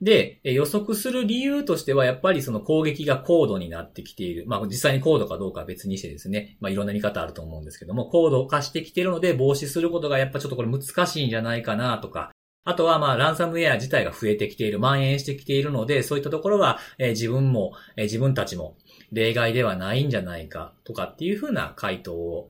[0.00, 4.44] で、予測する理由としては、やっぱりその攻撃が高度になってきている。
[4.46, 6.56] まあ実際に高度かどうかは別にしてですね。
[6.60, 12.32] まあいろんな見方あると思うんですけども、高度化してきているので防止することがやっぱちょっとこれ難しいんじゃないかなとか、
[12.64, 18.76] あとはまあランサムウェア自体が増えてきている、蔓延してきているので、そういったところは、え自分も、え自分たちも
[19.12, 22.48] 例外ではないんじゃないかとかっていうふうな回答を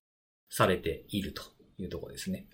[0.51, 1.42] されていると
[1.78, 2.47] いうところですね。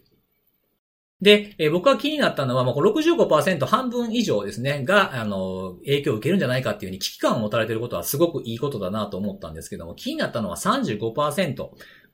[1.20, 11.68] で、えー僕が気になったのは、まあ、こ65%半分以上ですね、が、あの、影響を受けるんじゃないかっていうふうに危機感を持たれていることはすごくいいことだなと思ったんですけども、気になったのは35%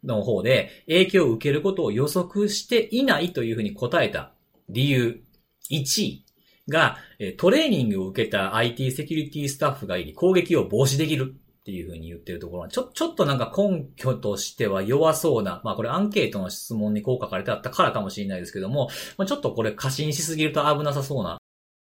[0.05, 4.33] の方で影響を受けることを予測していないというふうに答えた
[4.69, 5.23] 理由。
[5.71, 6.25] 1位
[6.69, 6.99] が、
[7.39, 11.35] トレーニングを受けた IT セキュリティスタッフがいり、攻撃を防止できる。
[11.67, 18.89] っていうふうに言ってるところは、ちょ、ちょっとなんか根拠としては弱そうな、まあこれアンケートの質問にこう書かれてあったからかもしれないですけども、
[19.19, 21.39] まあちょっとこれ過信しすぎると危なさそうな、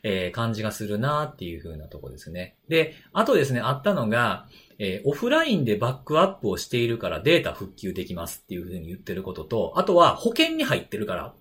[0.02, 2.56] えー感じがするなっていうふうなとこですね。
[2.68, 4.48] で、あとですね、あったのが、
[4.80, 11.36] えーオフラインでバックアップをしているからデータ復旧できますっていうふうに言ってることと、あとは保険に入ってるからっ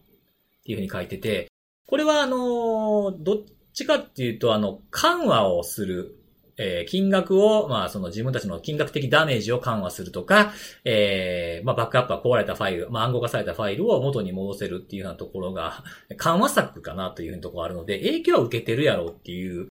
[0.64, 1.50] ていうふうに書いてて、
[1.86, 3.36] これはあのーどっ
[3.72, 6.16] ちかっていうと、あの、緩和をする、
[6.58, 10.52] えー金額を、まあ、その自分たちの金額的ダメージを緩和するとか、
[10.84, 15.84] えーまあ、バックアップは壊れたファイル、まあ、暗号化されたファイルを元に戻せるっていうようなところが、
[16.16, 19.68] 緩和策かなというところがあるので、影響は受けてるやろうっていう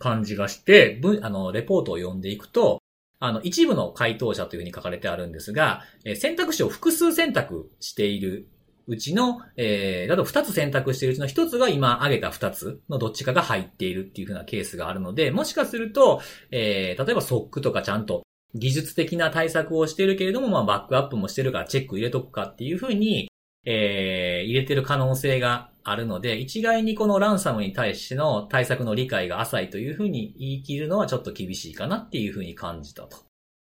[0.00, 2.80] 感じがして、文あの、レポートを読んでいくと、
[3.20, 8.48] あの、一部の回答者というふうに書かれてあるんですが、えー選択肢を複数選択している
[8.88, 18.22] うちの、えー、だと2つ選択しているうちの1つが今挙げた2つのどっちかが入っているっていう風なケースがあるので、もしかすると、えー、例えば SOC とかちゃんと
[18.54, 23.30] 技術的な対策をしているけれども、まあバックアップもしてるからチェック入れとくかっていう風に、
[23.66, 33.18] えー、入れてる可能性があるので、一概にこのランサムに対しての対策の理解が浅いという風に言い切るのはちょっと厳しいかなっていう風に感じたと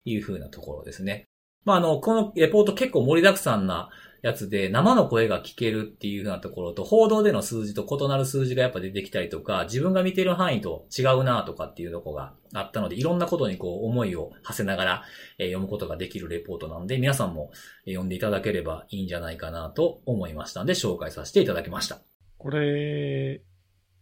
[0.04, 1.24] いう風なところですね。
[1.66, 3.90] まあ、あの、このレポート結構盛りだくさんな
[4.26, 15.04] やつで、生の声が聞けるっていう風なところと、報道での数字と異なる数字がやっぱ出てきたりとか、自分が見てる範囲と違うなとかっていうとこがあったので、いろんなことにこう思いを馳せながら、
[15.38, 17.52] え読むことができるレポートなので、皆さんも
[17.86, 22.00] え読んでいただければいいんじゃないかなと思いましたので、紹介させていただきました。
[22.40, 23.44] これ、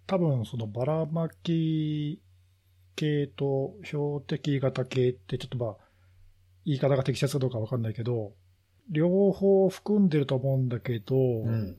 [0.08, 2.22] 多分そのばらまき
[2.96, 5.78] 系と標的型系ってちょっとまあ、
[6.66, 8.32] 言い方が適切かどうかわかんないけど、
[8.90, 11.78] 両方含んでると思うんだけど、うん。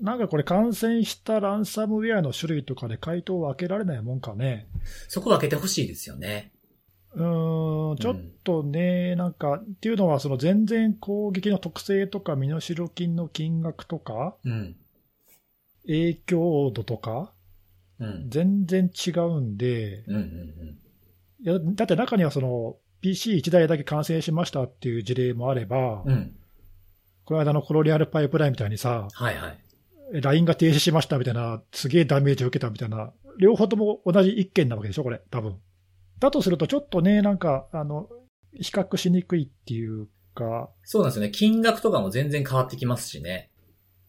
[0.00, 4.68] なんかこれ感染したランサムウェアの種類とかで回答を分けられないもんかね。
[5.08, 6.52] そこ分けてほしいですよね。
[7.14, 12.60] うーん、ちょっとね、なんか、っていうのはその全然攻撃の特性とか身代
[12.90, 14.76] 金の金額とか、うん。
[15.86, 17.32] 影響度とか、
[17.98, 18.30] うん。
[18.30, 20.14] 全然違うんで、うん。
[20.14, 20.78] うん。
[21.40, 26.10] いやだって中にはその PC1 台だけ感染しましたっていう事例もあれば、うん。
[26.10, 26.34] うん。
[27.24, 29.58] この間のコロリアルパイプラインみたいにさ、はいはい。
[30.20, 35.58] LINE が停止しましたみたいな、すげえダメージを受けたみたいな、両方とも同じ一件なわけでしょ、これ、多分
[36.18, 38.08] だとすると、ちょっとね、なんか、あの、
[38.54, 41.30] 比較しにくいっていうか、そうなんですよね。
[41.30, 43.50] 金額とかも全然変わってきますしね。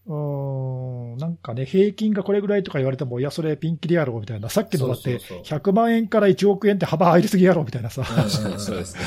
[0.09, 4.49] うーん、なんかね、平均がこれぐらいとか言われても、いや、それピンキリやろ、みたいな。
[4.49, 8.03] さっきのだって、そうそう100万円から1億円って幅入りすぎやろ、みたいなさ。
[8.27, 9.01] そうですね。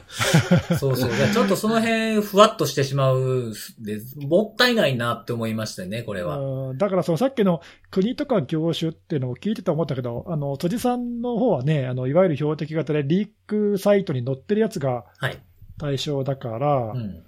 [0.80, 1.10] そうそう。
[1.34, 6.38] ちょっとその辺、ふわっとしてしまうで、もったいないなって思いましたね、これは。
[6.38, 7.60] うんだからそのさっきの
[7.90, 15.38] 国とか業種っていうのを聞いてて思ったけど、あの辻さんの方はね、あのいわゆる標的型でリークサイトに載ってるやつがはい。
[15.78, 17.22] 対象だから、うん。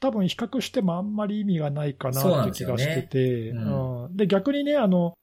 [0.00, 4.16] 多分比較してもあんまり意味がないかななって気がしてて、ううんうん。
[4.16, 5.14] で、逆にね、あの、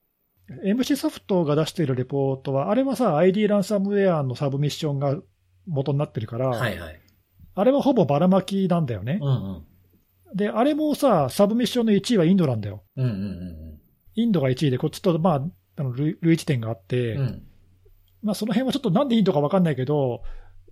[0.64, 5.18] MC ソフトが出しているレポートは、あれはさ、ID ランサムウェアのサブミッションが
[5.68, 7.02] 元になってるから、はいはい。
[7.56, 9.20] あれはほぼばらまきなんだよね。
[9.22, 9.66] うんうん。
[10.36, 12.84] で、あれもさ、サブミッションの1位はインドなんだよ。
[12.96, 13.80] うんうん
[14.16, 15.44] インドが1位で、こっちと、まあ、
[15.80, 17.28] あの類類似点があって、うんうん。
[17.28, 17.44] うん。
[18.24, 20.24] まあ、その辺はちょっとなんでインドか分かんないけど、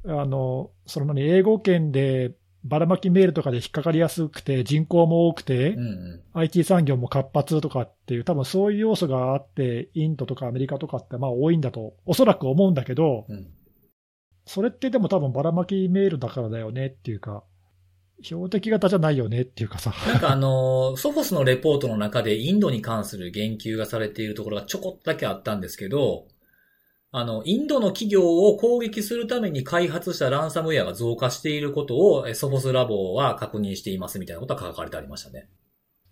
[0.07, 2.33] あの、その何、英語圏で
[2.65, 6.21] ばらまきメールとかで引っかかりやすくて、人口も多くて、うんうん。
[6.33, 13.47] IT 産業も活発とかっていう、多分そういう要素があって、インドとかアメリカとかってまあ多いんだと、おそらく思うんだけど、うん。
[14.47, 17.43] それってでも多分ばらまきメールだからだよねっていうか、
[18.23, 19.93] 標的型じゃないよねっていうかさ。
[20.07, 26.27] なんかあのーソフォスのレポートの中でインドに関する言及がされているところがちょこっとだけあったんですけど、
[27.17, 35.47] あの、インドの企業を攻撃するために開発したランサムウェアが増加していることをえソフォスラボは確認していますみたいなことが書かれてありましたね。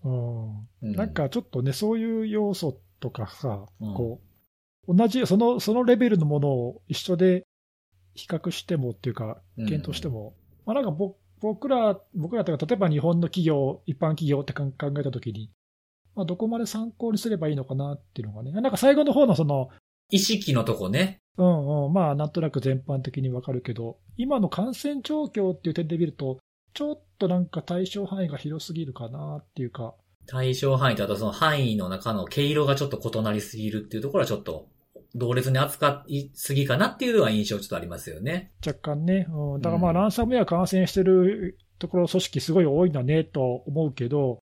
[0.02, 0.48] うん。
[0.60, 0.92] うん。
[0.96, 3.94] なんかちょっとね、そういう要素とかさ、うん。
[3.94, 4.22] こ
[4.88, 7.44] う、同じ、その、そのレベルのものを一緒で
[8.14, 9.66] 比較してもっていうか、うん。
[9.66, 10.32] 検討しても、
[10.64, 15.50] まあなんかぼ僕ら、僕らというか、例えば日本の企業、一般企業って考考えたときに、
[16.14, 19.68] まあどこまで参考にすればいいのかなっていうのがね、なんか最後の方のその、
[20.10, 21.20] 意識のとこね。
[21.36, 26.38] うんうん、まあなんとなく全般的にわかるけど、今の感染状況っていう点で見ると、
[26.74, 29.94] ちょっとなんか対象範囲が広すぎるかなっていうか、
[30.26, 34.68] 対象範囲とあとその範囲の中の毛色がちょっと異なりすぎるっていうところはちょっと
[35.14, 38.52] 同列に扱いすぎかなっていうのは印象ちょっとありますよね。
[38.64, 39.96] 若干ね、うん、だからまあ、うん。
[39.96, 44.38] ランサムウェア感染してるところ、組織すごい多いんだねと思うけど、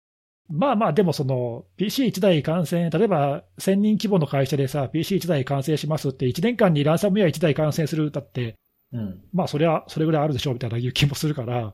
[0.49, 8.57] まあまあ、でもその PC1 台感染、例えば1000人規模の会社でさ、PC1 台感染しますって、1年間にランサムウェア1台感染するだって、
[8.93, 9.21] うん。
[9.33, 11.73] まあそれはそれぐらいあるでしょうみたいないう気もするから、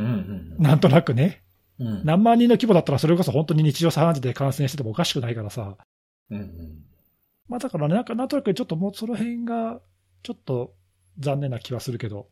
[0.58, 1.42] なんとなくね、
[1.78, 2.04] うんうん。
[2.04, 5.76] 何万人の規模だったら、それこそ本当に日常茶飯事で感染しててもおかしくないからさ、
[6.30, 6.84] うんうん。
[7.48, 9.80] まあだからね、なんかなんとなくちょっともうその辺が
[10.22, 10.74] ちょっと
[11.18, 12.28] 残念な気はするけど、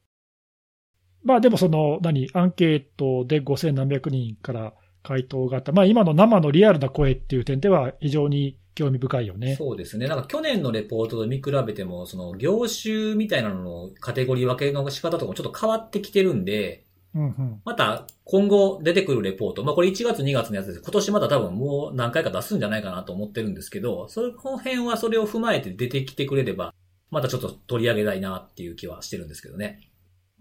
[1.22, 4.74] まあでもその、何、アンケートで5000何百人から
[5.04, 9.54] 回答があった、まあ今の生のリアルな声っていう点では非常に興味深いよね。
[9.54, 10.08] そうですね。
[10.08, 16.84] なんか去年のレポートと見比べても、その業種みたいなののカテゴリー分けの仕方とかもちょっと変わってきてるんで、
[17.14, 17.60] うんうん。
[17.64, 20.80] また今後出てくるレポート、まあこれ1月2月のやつです。
[20.80, 26.74] 今年また多分もう何回か出すんじゃないかなと思ってるんですけど、その辺はそれを踏まえて出てきてくれれば、
[27.10, 29.78] またちょっと取り上げたいなっていう気はしてるんですけどね。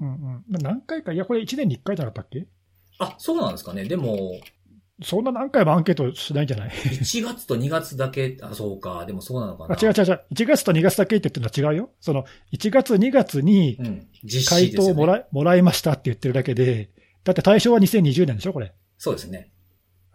[0.02, 0.44] うんうん。
[0.48, 2.48] 何回か、いや、これ1年に1回じゃなかったっけ？
[3.04, 3.86] あ、そうなんですかね。
[3.86, 4.40] でも、
[5.02, 9.06] そんな何回もアンケートしないんじゃない？1月と2月だけ、あ、そうか。
[9.06, 9.76] でもそうなのかな。
[9.76, 10.22] あ違う違う違う。
[10.34, 11.90] 1月と2月だけって言ってるのは違うよ。
[12.00, 13.78] その、1月、2月に
[14.48, 14.72] 回。
[14.72, 16.90] 答をもらいもらいましたって言ってるだけで、
[17.24, 18.74] だって対象は2020年でしょ、これ。
[18.98, 19.52] そうですね。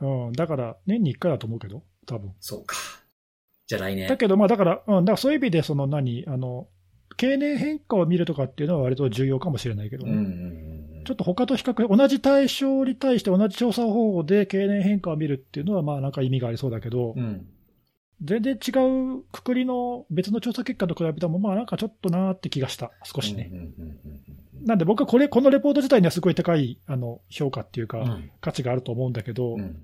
[0.01, 0.33] うん。
[0.33, 2.33] だから、年に1回だと思うけど、多分。
[2.41, 2.77] そうか。
[3.67, 4.09] じゃあ来年。
[4.09, 6.69] だけど、まあだから、うん、だからそういう意味で、その何、あの、
[7.17, 10.78] 経年変化を見るとかっていうのは割と重要かもしれないけどね、うんうんうん。
[11.09, 17.47] ちょっと他と比較、同じ対象に対して同じ調査方法で経年変化を見るっていうのは、まあなんか意味がありそうだけど、うん。
[18.23, 18.71] 全然違
[19.17, 23.51] うくくりの別の調査結果と比べても、まあなんかちょっとなーって気がした、少しね。
[24.61, 28.31] なんで僕はこれ、このレポート自体にはすごい高いあの評価っていうか、うんうん。
[28.43, 29.83] 価値があると思うんだけど、うん。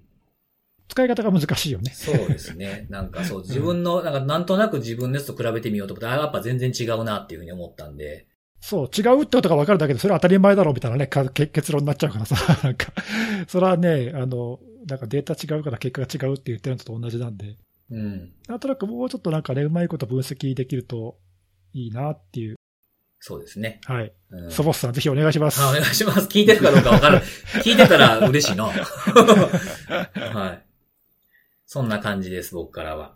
[0.88, 1.90] 使い方が難しいよね。
[1.94, 2.86] そうですね。
[2.90, 8.26] なんかそう、自分の、なんかなんとなく自分のやつと比べてみようと思って、あ、やっぱ全然違うなっていうふうに思ったんで。
[8.66, 12.34] そう、違うってことが分かるだけで、それは当たり前だろうみたいなね、結論になっちゃうからさ、
[12.64, 12.94] なんか、
[13.46, 17.58] それはね、あの、なんかデータ違うから結果が違うって言ってるのと同じなんで、
[17.90, 18.32] うん。
[18.48, 21.18] なんとなくもうちょっとなんかね、うまいこと分析できると
[21.74, 22.56] いいなっていう。
[23.20, 23.80] そうですね。
[23.84, 24.14] はい。
[24.30, 25.60] うん、ソボスさん、ぜひお願いします。
[25.60, 26.20] あお願いします。
[26.20, 27.22] 聞いてるかどうかわからん。
[27.62, 28.64] 聞いてたら嬉しいな。
[30.24, 30.64] はい。
[31.66, 33.14] そんな感じです、僕からは。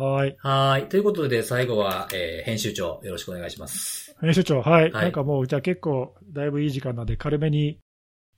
[0.00, 0.36] はい。
[0.38, 0.88] はい。
[0.88, 4.16] ということで、最後は、えー編集長、よろしくお願いします。
[4.20, 4.82] 編集長、はい。
[4.84, 7.78] はいなんかもう、じゃあ結構、だいぶいい時間なんで、軽めに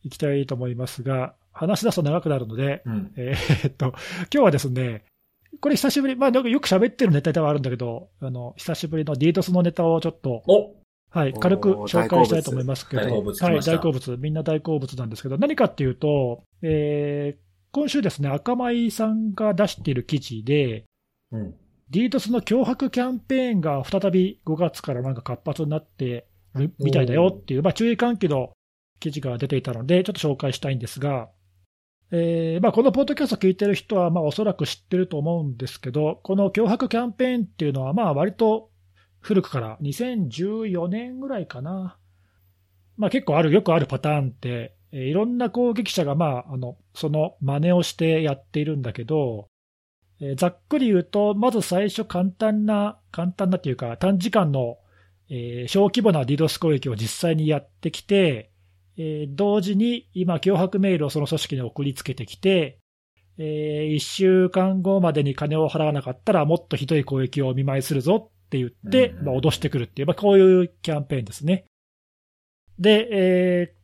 [0.03, 3.13] 行きたいと思いますが、話し出すと長くなるので、うん。
[3.17, 5.05] えーっと、今日はですね、
[5.61, 10.75] これ久しぶり、まあ、なんかよく喋ってるネタではあるんだけど、あの、久しぶりの DDoS のネタをちょっと、お
[11.11, 20.85] はい、軽く紹介したいと思いますけど、大好物はい、大好物、みんな大好物なんですけど、何かっていうと、えー今週ですね、赤米さんが出している記事で、
[21.33, 21.55] うん。
[21.91, 28.53] DDoS の脅迫キャンペーンが再び5月からなんか活発になってるみたいだよっていう、まあ、注意喚起の
[28.99, 31.29] 記事が出ていたので、ちょっと紹介したいんですが、
[32.11, 38.71] えーまあ、このポッドキャスト聞いてる人は、まあ、おそらく知ってると思うんですけど、この脅迫キャンペーンっていうのは、まあ、割と
[39.21, 41.99] 古くから、2014年ぐらいかな。
[42.97, 49.49] まあ、結構ある、よくあるパターンって、えーいろんな攻撃者が、まあ、あの、その真似をしてやっているんだけど、
[50.23, 54.79] えーざっくり言うと、まず最初簡単な、簡単なっていうか、短時間の、
[55.29, 58.51] えー小規模な DDoS 攻撃を実際にやってきて、
[58.97, 62.79] えー同時に今、脅迫メールをその組織に送りつけてきて、
[63.39, 71.65] え1週間後までに金を払わなかったら、もっとひどい攻撃をお見舞いするぞって言って、まあ、脅してくるっていう、まあ、こういうキャンペーンですね。
[72.79, 73.82] で、えー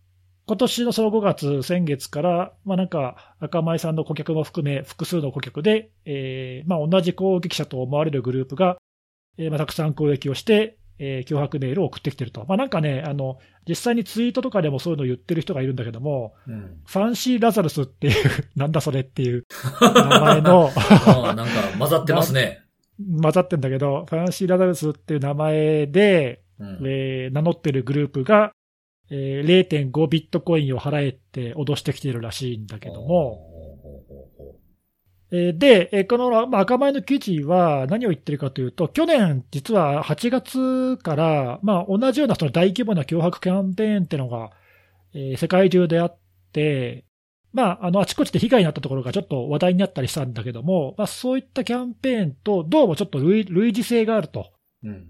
[0.49, 8.79] 今年のその5月、先月から、まあなんか、赤米さんの顧客も含め、複数の顧客で、えーまあ同じ攻撃者と思われるグループが、
[9.37, 12.47] えーまあたくさん攻撃をして、えー脅迫メールを送ってきてると。
[12.49, 13.39] まあなんかね、あの、
[13.69, 16.81] 実際にツイートとかでもそういうのを言ってる人がいるんだけども、うん。
[16.87, 18.15] ファンシーラザルスっていう、
[18.57, 19.45] なんだそれっていう
[19.95, 22.63] 名前の、ああ、なんか混ざってますね。
[23.23, 26.79] 混ざってんだけど、ファンシーラザルスっていう名前で、うん。
[26.87, 28.53] えー名乗ってるグループが、
[29.11, 33.41] えー0.5ビットコインを払えって脅してきてるらしいんだけども、
[35.31, 44.51] で、えーこの、まあ、赤米の記事は何を言ってるかというと、去年、実は8月から、まあ、同じようなその大規模な脅迫キャンペーンっていうのが、
[45.15, 46.19] えー世界中であっ
[46.53, 47.05] て、
[47.53, 54.53] まあ、あの、あちこちで被害になったところがちょっと話題になったりしたんだけども、まあ、そういったキャンペーンとどうもちょっと類類似性があると。
[54.85, 55.09] ううん。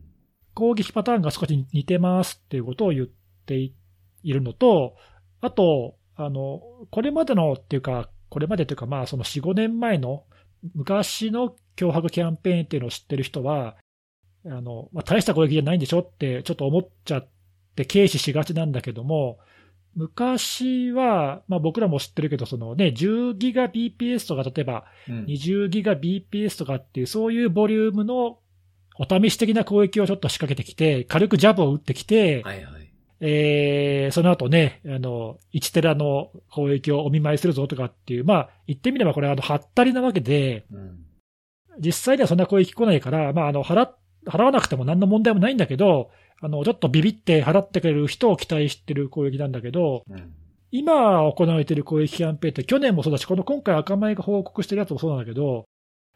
[0.54, 3.06] 攻撃パターンが少し似てますっていうことを言っ
[3.46, 3.74] てい
[4.22, 4.96] いるのと、
[5.40, 6.60] あと、あの、
[6.90, 10.24] これまでのっていうか、これまでというか、まあ、その4、5年前の
[10.74, 13.76] 昔の脅迫キャンペーンっていうのを知ってる人は、
[14.44, 17.28] あの、まあ、大した攻撃じゃないんでしょってちょっと思っちゃっ
[17.76, 19.38] て軽視しがちなんだけども、
[19.94, 25.24] 昔は、まあ僕らも知ってるけど、そのね、10ギガ BPS とか、例えばうん。
[25.24, 28.38] 20ギガ BPS とかっていう、そういうボリュームの
[28.98, 32.77] お試し的な攻撃をちょっと仕掛けてきて、軽くジャブを打ってきて、はいはい。
[33.20, 41.04] えーその後ね、あの、1テラの攻撃をお見舞いするぞとかっていう、まあ、言ってみればこれはあの、はったりなわけで、うん。
[41.80, 43.96] 実際にはそんな攻撃来ないから、まあ、あの、払っ、
[44.26, 46.10] 払わなくても何の問題もないんだけど、
[46.40, 50.34] あの、ちょっとビビって払ってくれる人を期待してる攻撃なんだけど、うん。
[50.70, 55.64] 今行われている攻撃キャンペーンって、去年もそうだし、この今回赤米が報告してるやつもそうなんだけど、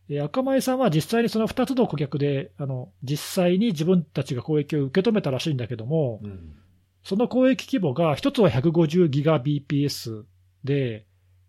[0.08, 6.54] えー赤米さんは実際にその2つの顧客で、あの、実際に自分たちが攻撃を受け止めたらしいんだけども、うん。
[7.04, 10.24] その攻撃規模が、一つは150ギガ BPS
[10.64, 11.06] で、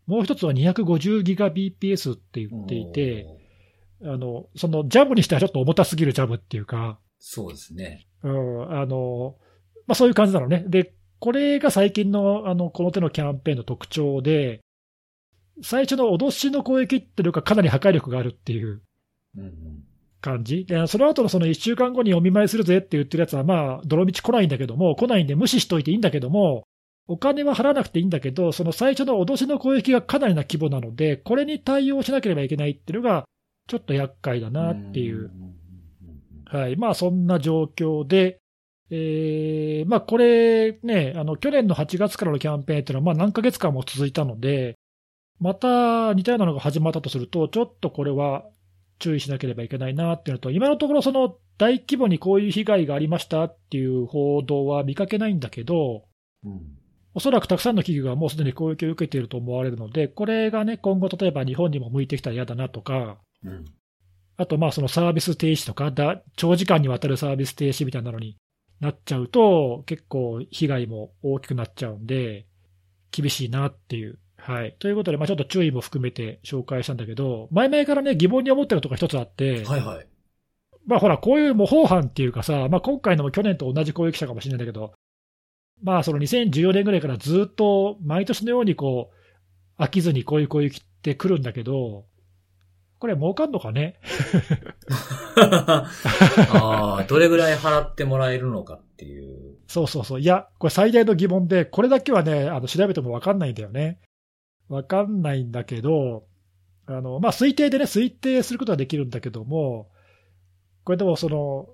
[0.08, 3.26] もう一つは250ギガ BPS って言っていて、
[4.04, 8.08] あの、そのジャブにしてはちょっと重たすぎるジャブっていうか、そうですね。
[8.24, 9.36] うん、あの、
[9.88, 10.66] まあ、そういう感じなのね。
[10.68, 14.60] で、これが最近の、あの、この手のキャンペーンの特徴で、
[15.62, 18.82] 最初の脅しの攻撃っていうのがかなり破壊力があるっていう
[19.38, 19.84] うんうん。
[20.24, 20.65] 感じ。
[20.65, 26.63] で、その後のその1週間後にお見舞いするぜって言ってるやつは、まあ、泥道来ないんだけども、来ないんで無視しといていいんだけども、
[27.07, 33.26] お金は払わなくていいんだけど、その最初の脅しの攻撃がかなりな規模なので、これに対応しなければいけないっていうのが、
[33.67, 35.32] ちょっと厄介だなっていう
[36.53, 36.76] はい。
[36.76, 38.38] まあ、そんな状況で、
[38.91, 44.76] えーまあ、これね、あの、去年の8月からのキャンペーンっていうのは、まあ、何ヶ月間も続いたので、
[45.39, 48.45] また似たようなのが始まったとすると、ちょっとこれは
[49.04, 56.06] 注意しなければいけないなっていうのと、今のところ、その大規模にこういう被害がありましたっていう報道は見かけないんだけど、
[56.45, 56.62] うん
[57.16, 63.66] おそらくたくさんの企業がもうすでに攻撃を受けていると思われるので、これがね、今後、例えば日本にも向いてきたら嫌だなとか、うん
[64.36, 68.36] あと、まあ、そのサービス停止とかだ、長時間にわたるサービス停止みたいなのに
[68.80, 72.47] なっちゃうと、結構被害も大きくなっちゃうんで、
[73.12, 74.18] 厳しいなっていう。
[74.46, 74.76] はい。
[74.78, 80.08] ということで、まあ、ちょっと注意も含めて紹介したんだけど、前々からね、疑問に思ってるところが一つあって、はいはい。
[80.86, 84.94] まあ、ほら、こういう模倣犯っていうかさ、まあ、今回のも去年と同じ攻撃者かもしれないんだけど、
[85.82, 89.12] まあ、その2014年ぐらいからずっと毎年のようにこ
[89.80, 92.04] う、飽きずにこういう攻撃って来るんだけど、
[93.00, 93.96] これ儲かんのかね？
[95.39, 95.89] あ
[97.00, 99.56] あ、どれぐらい払ってもらえるのかっていう。
[99.68, 100.22] そうそうそう。
[100.22, 104.00] いや、これ最大の疑問で、これだけはね、あの、調べてもわかんないんだよね。
[104.70, 106.26] わかんないんだけど、
[106.86, 109.89] あの、まあ、推定でね、推定することはできるんだけども、
[110.84, 111.70] これでもその、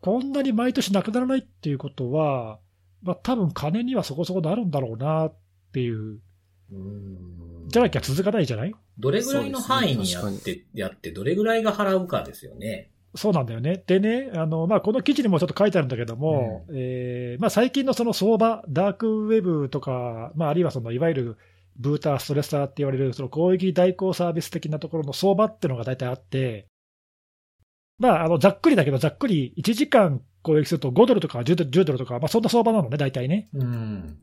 [0.00, 2.58] こんなに毎年なくならないっていうことは、
[3.02, 5.34] まあ、多分金にはそこそこなるんだろうなっ
[5.72, 6.20] ていう。
[6.72, 8.74] うんじゃなきゃ続かないじゃない？
[8.98, 12.90] どれぐらいの範囲にやって、やって、どれぐらいが払うかですよね。
[13.14, 13.82] そうなんだよね。
[13.86, 21.36] でね、あの、まあ、この記事にもちょっと書いてあるんだけども、えーまあ、最近のその相場、ダークウェブとか、まあ、あるいはその、いわゆる
[21.80, 26.66] ブーター、ストレッサーって言われる、その攻撃代行サービス的なところの相場っていうのが大体あって、
[27.98, 33.48] まあ、あの、ざっくりだけど、ざっくり1時間攻撃すると5ドルとか10ドル ,10 ドルとか、まあ、そんな相場なのね、大体ね。
[33.54, 34.18] うん。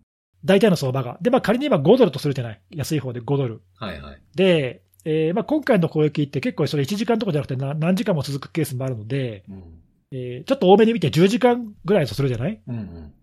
[0.46, 1.18] 大体の相場が。
[1.22, 2.62] で、まあ、仮に今5ドルとするじゃない。
[2.72, 3.62] 安い方で5ドル。
[3.76, 4.22] はいはい。
[4.36, 9.64] で、えーまあ、今回の攻撃って結構それ1時間とかじゃなくてな何時間も続くケースもあるので、うん。
[10.12, 13.14] えーちょっと多めに見て10時間ぐらいとするじゃないうんうん。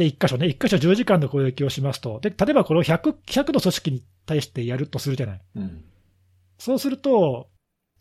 [0.00, 2.20] で、1箇所ね、1箇所10時間の攻撃をしますと。
[2.20, 5.42] で、例えばこれを100、100の組織に対してやるとするじゃない。
[5.56, 5.84] うん。
[6.58, 7.50] そうすると、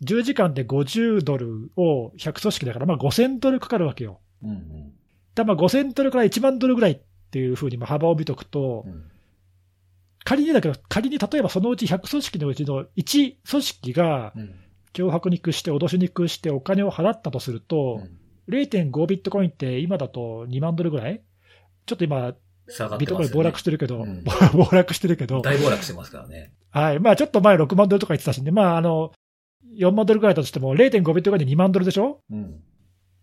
[0.03, 4.21] 10時間で50ドルを100組織だから、まあ5000ドルかかるわけよ。
[4.41, 4.93] うんうん。
[5.35, 6.99] だまあ5000ドルから1万ドルぐらいっ
[7.31, 9.03] ていうふうにまあ幅を見とくと、うん
[10.25, 14.55] 仮にだけど、仮に例えばそのうち100組織のうちの1組織がうん。
[14.93, 18.01] 脅迫に屈して、脅しに屈してお金を払ったとすると、
[18.49, 21.21] 0.5ビットコインって今だと2万ドルぐらい
[21.89, 22.31] ちょっと今、
[22.99, 23.31] ビットコイン。
[23.31, 24.23] 暴落してるけど、うん
[24.53, 26.53] 暴落してるけど、大暴落してますからね。
[26.69, 26.99] はい。
[26.99, 29.11] まあちょっと前6万ドルとか言ってたしね、まああの、
[29.77, 32.21] 4万ドルぐらいだとしても0.5ビットコインで2万ドルでしょ？
[32.31, 32.61] うん。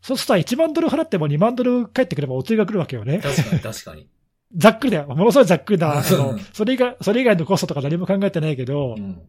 [0.02, 3.18] そうすると1万ドル払っても2万ドル返ってくればお釣りが来るわけよね。
[3.20, 4.08] 確かに確かに。
[4.56, 5.06] ざっくりだよ。
[5.08, 5.92] ものすごいざっくりだ。
[5.98, 9.20] あうんのそれ以外、それ以外のコストとか何も考えてないけど、うん。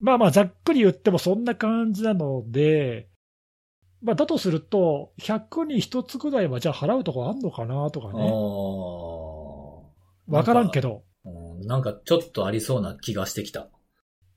[0.00, 3.08] まあまあざっくり言ってもそんな感じなので、
[4.06, 8.30] まあだとすると、100に1つぐらいはじゃあ払うとこあんのかなとかあね。
[8.30, 8.32] あ。
[10.28, 11.02] わからんけど。
[11.24, 13.68] うんなんかちょっとありそうな気がしてきた。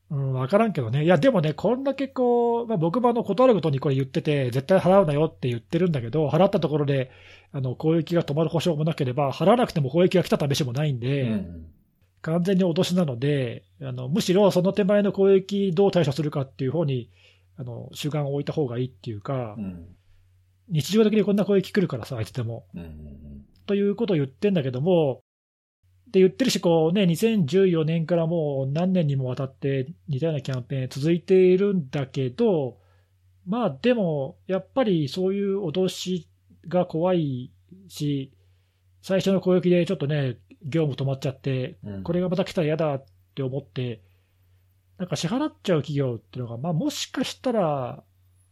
[0.09, 1.03] うん、わからんけどね。
[1.03, 7.11] いや、でもね、こんだけこう、まあ、僕もあの、断るごとにこれ言ってて、絶対払うなよって言ってるんだけど、払ったところで、
[7.51, 11.65] あの、攻撃が止まる保証もなければ、払わなくても攻撃が来た試しもないんで、うん。
[12.23, 17.11] 完全に脅しなので、あの、むしろその手前の攻撃どう対処するかっていう方に、
[17.59, 19.85] あの、主眼を置いた方がいいっていうか、うん。
[20.69, 22.65] 日常的にこんな攻撃来るからさ、あいつでも。
[22.73, 22.81] うん。
[22.81, 23.45] うん。
[23.65, 25.21] ということを言ってんだけども、
[26.11, 32.77] で言ってるし、こうね、2014年からもう何年にもわたって似たようなキャンペーン続いているんだけど、
[33.45, 36.29] まあでも、やっぱりそういう脅し
[36.67, 37.51] が怖い
[37.89, 38.31] し、
[39.01, 43.05] 最初の攻撃でちょっとね、業務止まっちゃって、うんこれがまた来たら嫌だっ
[43.35, 44.01] て思って、
[44.99, 48.03] なんか支払っちゃう企業っていうのが、まあもしかしたら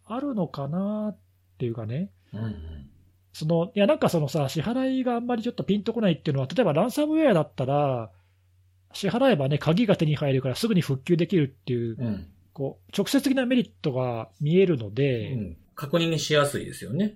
[0.05, 1.17] あるのかなっ
[1.57, 2.09] ていうかね。
[2.33, 2.89] うんうん。
[3.33, 8.11] そのいやなんかそのさ、支払いがあんまりちょっとピンとこないっていうのは、例えばランサムウェアだったら、
[8.93, 12.27] 支払えばね、鍵が手に入るからすぐに復旧できるっていう、うん。
[12.53, 15.57] こう直接的なメリットが見えるのうで、ん。
[15.75, 17.15] 確認しやすいですよね。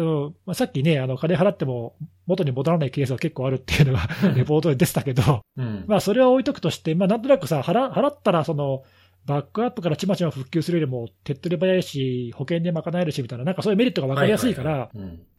[0.00, 1.94] うんまあ、さっきね、あの金払っても
[2.26, 5.84] 元に戻らないケースが結構あるっていうのがレポートで出てたけど、うん。
[5.86, 8.82] まあそれは置いとくとして、まあ、なんとなくさ、払払ったらその、
[9.26, 14.90] バックアップからちまちま復旧するよりも手っ取り早いし、保険で賄えるしみたいな、なんかそういうメリットが分かりやすいから。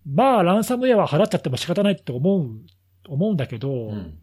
[0.05, 2.47] まあ、ランサムウェアは払っちゃっても仕方ないって思う、
[3.07, 4.20] 思うんだけど、うん。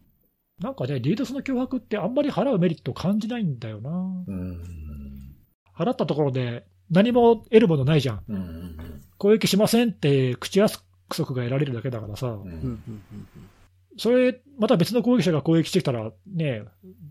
[0.60, 3.90] なんかね、リードスの脅迫ってあんまり払うメリットを感じないんだよな。
[3.90, 4.62] うん。
[5.76, 8.22] 払ったところで何も得るものないじゃん。
[8.28, 8.36] うん。
[8.36, 9.02] うん。
[9.18, 10.78] 攻撃しませんって口約
[11.10, 12.34] 束が得られるだけだからさ、うん。
[12.34, 13.28] うんうんうん
[14.00, 16.62] それ、また別の攻撃者が攻撃してきたらね、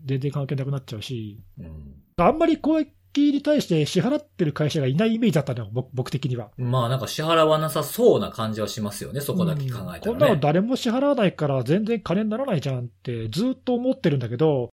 [0.06, 1.94] 全然関係なくなっちゃうし、うん。
[2.16, 6.50] あんまり攻撃に対して支払ってる会社がいないイメージだったのよ、僕僕的には。
[6.56, 10.36] まあなんか支払わなさそうな感じはしますよね、そこだけ考えたこんならね。
[10.36, 14.70] の誰も支払わないから全然金にならないじゃんってずっと思ってるんだけど、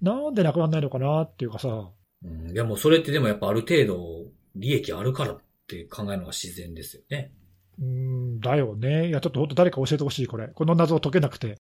[0.00, 1.90] なんでなくならないのかなっていうかさ、
[2.24, 2.52] うん。
[2.52, 4.24] でもそれってでもやっぱある程度
[4.56, 7.32] 利益あるからって考えるのが自然ですよね。
[7.78, 9.08] うーん、だよね。
[9.08, 10.48] いや、ちょっと本当誰か教えてほしい、これ。
[10.48, 11.56] この謎を解けなくて。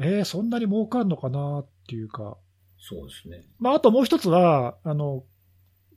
[0.00, 2.36] えー、そんなに儲かんのかなっていうか。
[2.78, 3.44] そうですね。
[3.58, 5.24] まあ、あともう一つは、あの、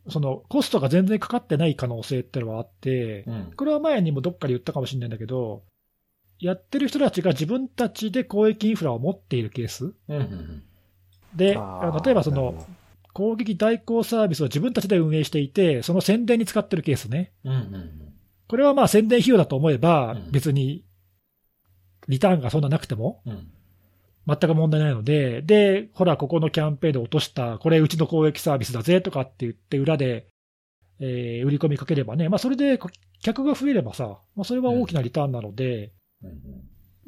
[0.10, 3.54] その、コストが全然かかってない可能性ってのはあって、うん。
[3.56, 5.64] これは前にもどっかで言ったかもしれないんだけど、
[6.40, 10.18] やってる人たちが自分たちで公益インフラを持っているケースうん。
[10.18, 10.64] うん。
[11.36, 12.66] で、あーあの例えばその
[13.14, 17.34] 攻撃代行サービスを自分たちで運営していて、その宣伝に使ってるケースね。
[17.44, 17.54] うん。
[17.54, 18.14] うん。
[18.48, 20.84] これはまあ宣伝費用だと思えばうん、別に
[22.10, 23.48] リターンがそんななくてもうん。
[24.28, 30.28] 全く問題ないので、で、ほら、ここのキャンペーンで落とした、これうちの公益サービスだぜとかって言って、裏で、
[31.00, 32.80] えー売り込みかければね、まあそれで
[33.24, 35.92] 客が増えればさ、まあ、それは大きなリターンなので、
[36.24, 36.32] うん。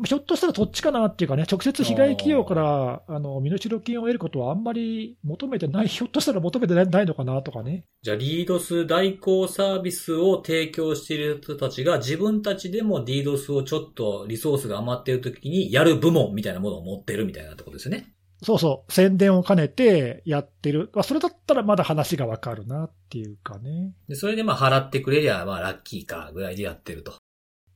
[0.06, 7.86] ひょっとしたらそっちかなっていうかね、直接被害企業からあの身代金を得ることはあんまり求めてない、ひょっとしたら求めてないのかなとかね。
[8.02, 18.14] じゃあ、リードス代行サービスを提供している人たちが自分たちでもリードスをちょっとリソースが余っている時にやる部門みたいなものを持ってるみたいなところですよね。
[18.42, 20.90] そうそう、宣伝を兼ねてやってる。
[20.94, 23.94] まあ、それだったらまだ話がわかるなっていうかね。
[24.10, 27.14] で、それでまあ払ってくれりゃまあラッキーかぐらいでやってると。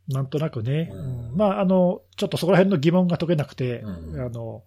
[0.08, 0.90] なんとなくね。
[0.92, 1.00] うん
[1.32, 4.64] うんまあ、あの、ちょっとそこら辺の疑問が解けなくて、うんあの、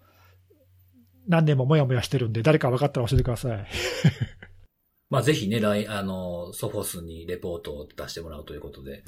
[1.28, 3.66] 何年ももやもやしてるんで、誰か分かったら教えてください。
[5.10, 9.02] まあぜひね、来あの、ソフォスにレポートを出してもらうということで。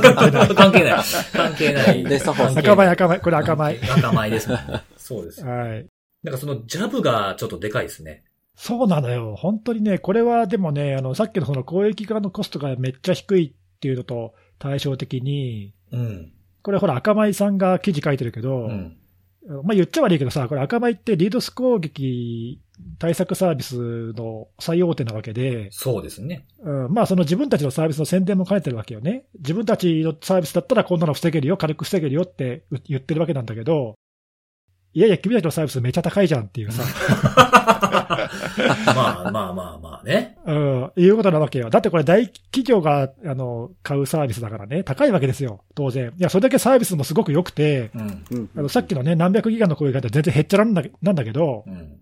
[0.00, 1.04] 関係ない 関係ない。
[1.32, 2.04] 関係ない。
[2.04, 3.80] でソフォス赤米、赤米、これ赤米。
[3.80, 4.82] 赤米ですもんね。
[4.96, 5.44] そうです。
[5.44, 5.86] はい。
[6.22, 8.22] なんかそのジャブがちょっとでかいですね。
[8.54, 9.34] そうなのよ。
[9.34, 16.32] 本当にね、これはでもね、あの、さっきのその公益側のコストがめっちゃ低いっていうのと対照的に、うん。
[16.62, 18.96] これほら赤米さんが記事書いてるけど、うん。
[19.62, 22.60] まあ言っちゃ悪いけどさ、これ赤米ってリードス攻撃
[22.98, 26.46] 対策サービスの最大手なわけで、そうですね。
[26.60, 29.24] うん、まあその自分たちのサービスの宣伝も兼ねてるわけよね。
[29.38, 33.94] 自分たちのサービスだったらこんなの防げるよ、軽く防げるよって言ってるわけなんだけど、
[34.92, 36.82] いやいや、君たちのサービスめっちゃ高いじゃんっていうさ、
[38.86, 40.36] まあまあまあまあね。
[40.46, 41.70] うん、いうことなわけよ。
[41.70, 46.12] だってこれ大企業があの買うサービスだからね、高いわけですよ、当然。
[46.16, 51.98] いや、それだけサービスもすごく良くて、あのさっきのね、何百ギガの声が全然減っちゃらんだなんだけど、うん。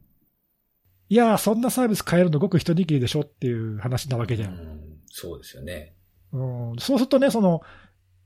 [1.08, 4.50] いやー、そんなサービス変えるのごく一握りでしょっていう話なわけじゃん。
[4.50, 5.94] うんそうですよね。
[6.32, 6.42] う
[6.72, 7.62] ん、そうするとね、その、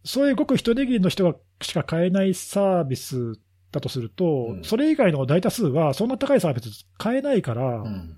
[0.05, 3.39] そういうごく一握りの人がしか買えないサービス
[3.79, 8.17] だとすると、うんそれ以外の大多数はそんな高いサービス買えないから、うん。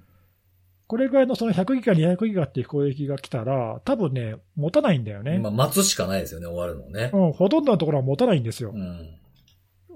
[0.87, 5.39] これぐらいのその100ギガ、200ギガっていう攻撃が来たら、多分ね、持たないんだよね。
[5.39, 7.11] まあ待つしかないですよね、終わるのね。
[7.13, 8.79] うん、ほとんどのところは持たないんですよう。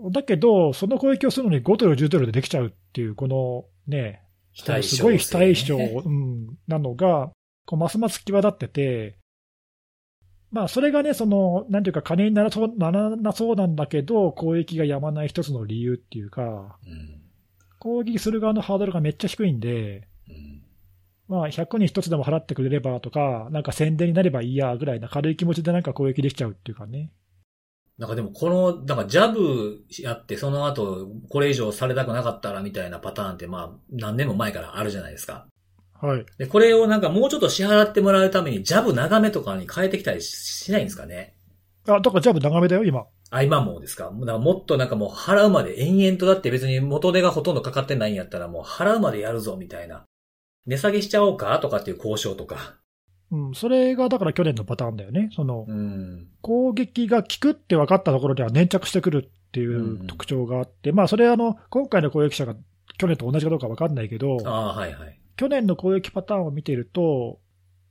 [0.09, 0.13] ん。
[0.13, 4.23] だけど、その攻撃をするのに5ドル、10ドルでできちゃうっていう、このね、
[4.55, 7.33] すごい非対称、うん、なのが、
[7.67, 9.17] こうますます際立ってて、
[10.55, 17.21] まあ、それがね、その、なんていうか、金にならそうならなそうなんだけど、攻撃がやまない一つの理由っていうか、うん。
[17.81, 20.63] 攻撃する側のハードルがめっちゃ低いんで、うん。
[21.27, 27.11] まあ、100に1つでも払ってくれればとか、なんか宣伝になればいいやぐらいな軽い気持ちでなんか攻撃できちゃうっていうかね。
[27.99, 35.49] なんかでもこの、なんかジャブやってその後これ以上されたくなかったらみたいなパターンってまあ何年も前からあるじゃないですか。
[36.01, 36.27] はい。
[36.39, 41.35] で、これをなんかもうちょっと支払ってもらうためにジャブ長めとかに変えてきたりしないんですかね？
[41.87, 43.07] あ、だからジャブ長めだよ、今。
[43.31, 44.11] あ、今もですか？
[44.11, 50.05] もっとなんかもう払うまで延々とだって別に元手がほとんどかかってないんやったらもう払うまでやるぞみたいな。
[50.67, 52.77] 値下げしちゃおうかとかっていう交渉とか。
[53.31, 55.31] うん、それがだから去年のパターンだよね。
[55.35, 56.29] その、うん。
[56.41, 62.55] 攻撃が効くって分かったところでは粘着してくるっていう特徴があって、まあそれあの、今回の攻撃者が
[62.97, 65.21] 去年と同じかどうか分かんないけど、ああ、はいはい。
[65.37, 67.41] 去年の攻撃パターンを見ていると、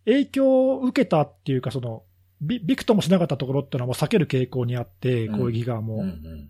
[0.06, 2.03] 影響を受けたっていうか、その、
[2.41, 5.40] ビビクともしなかったところっていうのはもう避ける傾向にあって、うん。
[5.40, 6.49] 攻撃側も、うんうん。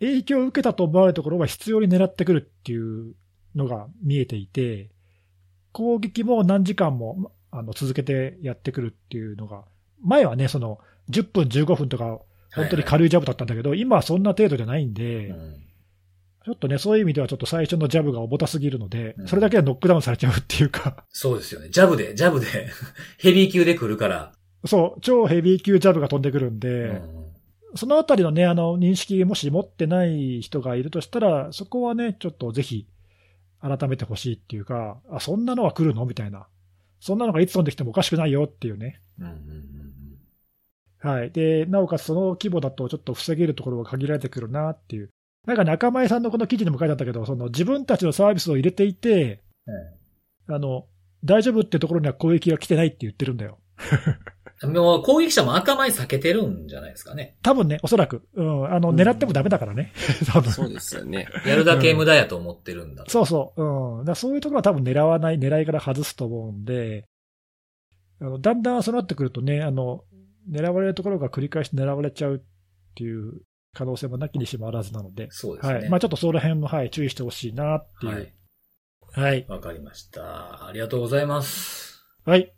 [0.00, 3.14] 影響を受けたと思われるところは必要に狙ってくるっていう
[3.54, 4.90] のが見えていて、
[5.72, 9.64] 攻撃も何時間もあの続けてやってくるっていうのが、
[10.02, 10.78] 前はね、その
[11.10, 12.20] 10分、15分とか、
[12.54, 15.69] 本当に軽いジャブだったんだけど、今はそんな程度じゃないんで、うん
[16.44, 21.68] ちょっとね、そういう意味ではちょっと最初のジャブが重たすぎるのでう、んそれだけはノックダウンされちゃうっていうか、そうですよね。
[21.70, 22.46] ジャブで、ジャブで、
[23.18, 24.32] ヘビー級で来るから。
[24.64, 27.20] そう、超ヘビー級ジャブが飛んでくるんで、うん
[27.76, 32.88] そのあたりのね、あの、認識もし持ってない人がいるとしたら、そこはね、ちょっとぜひ、
[33.60, 36.04] 改めてほしいっていうか、あ、そんなのは来るの？
[36.06, 36.46] みたいな。
[36.98, 39.00] そんなのがいつ飛んできてもおかしくないよっていうね。
[39.18, 39.70] うんうんうん
[41.02, 41.30] はい。
[41.30, 45.08] で、なおかつその規模だとちょっと防げるところが限られてくるなっていう。
[45.46, 49.42] なんか中前さんのこの記事にも書いてあったけど、その自分たちのサービスを入れていて、
[50.48, 50.86] あの、
[51.24, 53.58] 大丈夫ってところには攻撃が来てないって言ってるんだよ。
[54.62, 54.76] うん。
[54.76, 57.36] もう攻撃者も赤米避けてるんじゃないですかね。
[57.42, 58.22] 多分ね、おそらく。
[58.34, 58.72] うん。
[58.72, 59.92] あの、うん狙ってもダメだからね。
[60.32, 61.26] 多分そうですよね。
[61.46, 63.04] やるだけ無駄やと思ってるんだ。
[63.08, 63.62] そうそう。
[63.62, 63.98] うん。
[64.00, 67.04] だからそういうところは多分狙わない、狙いから外すと思うんで、
[68.20, 70.04] あのだんだんそうなってくるとね、あの、
[70.50, 72.40] 狙われるところが繰り返し狙われちゃうっ
[72.94, 73.42] ていう
[73.72, 75.74] 可能性もなきにしもあらずなので、そうですね。
[75.74, 75.88] はい。
[75.88, 78.32] まあちょっとその辺の、はい、注意してほしいなっていう。
[79.12, 79.44] ははいい。。
[79.48, 80.66] わかりました。
[80.66, 82.02] ありがとうございます。
[82.24, 82.52] はい。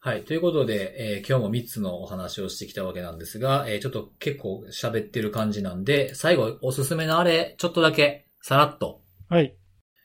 [0.00, 0.24] はい。
[0.24, 9.56] ということで、えー今日も3つのお話をしてきたわけなんですが、えーちょっと結構喋ってる感じなんで、最後おすすめのあれ、ちょっとだけ、さらっと、はい。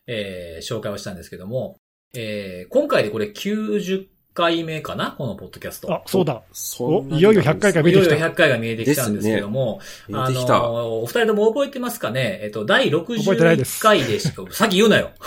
[0.07, 1.77] えー紹介をしたんですけども、
[2.13, 4.07] えー今回でこれ90
[4.37, 5.15] 回目かな？
[5.17, 5.91] このポッドキャスト。
[5.91, 6.43] あ、そうだ。
[6.53, 8.27] そんなにおいよいよ100回が見いよいよえてきた。
[8.27, 9.79] 100回が見えてきたんですけども、
[10.13, 10.59] あ見えてきた。
[10.59, 12.39] の、お二人とも覚えてますかね？
[12.43, 15.09] えっと、第覚えてないで61す回でしか、さっき言うなよ。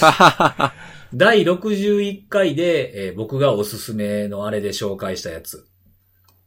[1.14, 5.66] 第61回で、えー僕がおすすめのあれで紹介したやつ。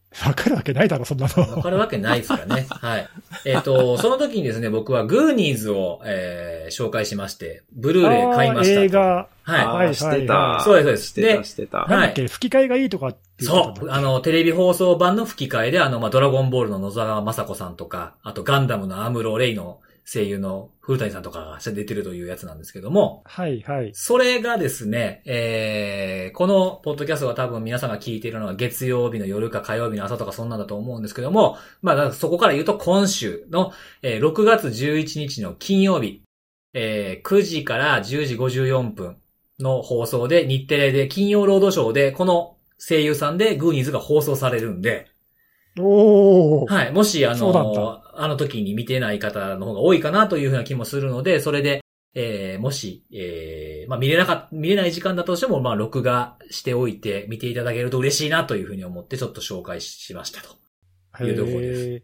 [0.26, 1.62] わかるわけないだろ、そんなわの。
[1.62, 2.66] かるわけないですからね。
[2.70, 3.08] はい。
[3.46, 9.28] えっ、と、 その時にですね、僕はグーニーズを、えー紹介しまして、ブルーレイ買いました映画。
[9.44, 9.66] はい。
[9.66, 10.60] はいしてた。
[10.62, 11.78] そうですそうですしてた、でしてた。
[11.80, 13.90] はいなんだっけ、吹き替えがいいとかっていそう。
[13.90, 19.80] あの、テレビ放送版の吹き替えで、あの、まあ、ドラゴンボールの野沢雅子さんとか、あとガンダムのアムロ・レイの
[20.10, 23.92] 声優の古谷さんとかが出てるというやつなんですけども、はい、はい。
[23.94, 36.24] それがですね、えー、このポッドキャストは多分皆さんが聞いているのは月曜日の夜か火曜日の朝とかそんなんだと思うんですけども、まあ、そこから言うと今週の、えー6月11日の金曜日、
[36.74, 39.18] えー9時から10時54分
[39.60, 45.08] の放送で、日テレで、金曜ロードショーで、この声優さんでグーニーズが放送されるんで、
[45.80, 46.74] おー。
[46.74, 46.92] はい。
[46.92, 51.82] もし、あのだ、あの時に見てない方の方が多いかなというふうな気もするので、それで、
[52.14, 60.58] えーもし、えーまあ、見れなかっ見れない時間だとしても、まあ、録画しておいて見ていただけると嬉しいなというふうに思って、ちょっと紹介しましたと。
[61.24, 62.04] いうところです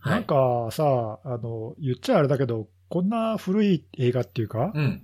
[0.00, 0.14] はい。
[0.14, 0.84] なんかさ、
[1.24, 5.02] あの、言っちゃあれだけど、こんな古い映画っていうか、うん。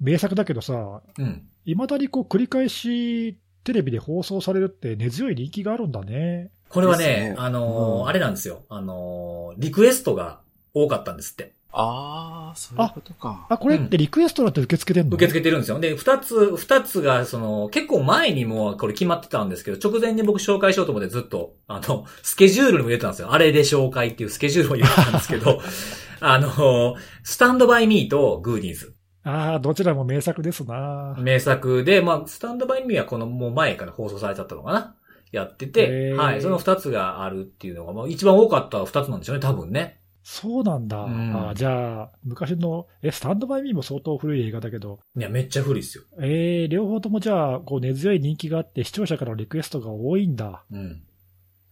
[0.00, 1.48] 名作だけどさ、うん。
[1.64, 6.50] いまだにこう繰り返しテレビで放送されるって根強い人気があるんだね。
[6.68, 8.64] これはね、ねあのーうんあれなんですよ。
[8.68, 10.40] あのーリクエストが
[10.74, 11.54] 多かったんですって。
[11.70, 13.46] ああ、そういうことか。
[13.50, 15.78] あ、これってリクエストだって受け付けてんの、受け付けてるんですよ。
[15.78, 23.32] で、二つ、二つが、その、結構前にもうこれ決まってたんですけど、直前に僕紹介しようと思ってずっと、あの、スケジュールにも入れてたんですよ。
[23.32, 25.60] あれで紹介っていうスケジュールを入れてたんですけど、
[26.20, 28.94] あの、スタンドバイミーとグーディーズ。
[29.24, 31.14] ああ、どちらも名作ですな。
[31.18, 34.94] 名作で、まあ、スタンドバイミーはこのもう前から放送されちゃったのかな
[35.32, 40.00] やってて、はい、その二つがあるっていうのが、まあ、一番多かった二つなんでしょうね、多分ね。
[40.22, 40.98] そうなんだ。
[41.04, 46.04] うんあーじゃあ、昔の、え、スタンドバイミーも相当古い映画だけど、いや、めっちゃ古いっすよ。
[46.20, 50.64] えー、両方ともじゃあ、こう根強い人気があって、視聴者からのリクエストが多いんだ。
[50.70, 51.02] うん。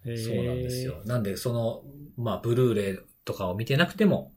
[0.07, 1.03] えーそうなんですよ。。
[1.05, 1.83] なんで、その、
[2.17, 4.33] まあ、ブルーレイとかを見てなくても、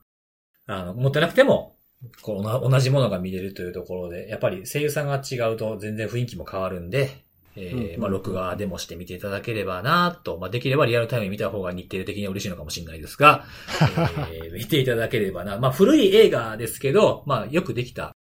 [0.65, 1.77] あの、持ってなくても、
[2.21, 7.23] こう、同同じものが見れるというところで、やっぱり声優さんが違うと全然雰囲気も変わるんで、
[7.55, 13.45] えまあ、録画でもして見ていただければなと、まあ、できればリアルタイムに見た方が日程的には嬉しいのかもしれないですが、
[14.33, 15.57] えー見ていただければな。
[15.57, 18.15] まあ、古い映画ですけど、まあ、よくできた、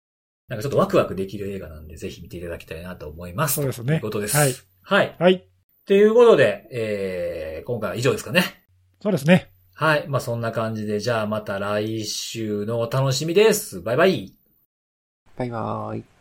[0.48, 3.56] なんかちょっとワクワクできる映画なんで、ぜひ見ていただきたいなと思います。
[3.56, 4.38] そうですねということです。
[4.38, 4.54] はい。
[4.82, 5.16] はい。
[5.18, 5.48] はい。
[5.86, 8.66] ということで、えー、今回は以上ですかね。
[9.02, 9.52] そうですね。
[9.74, 10.08] はい。
[10.08, 13.82] まあ、そんな感じで、じゃあまた来週のお楽しみです。
[13.82, 14.34] バイバイ。
[15.38, 16.15] バイバーイ。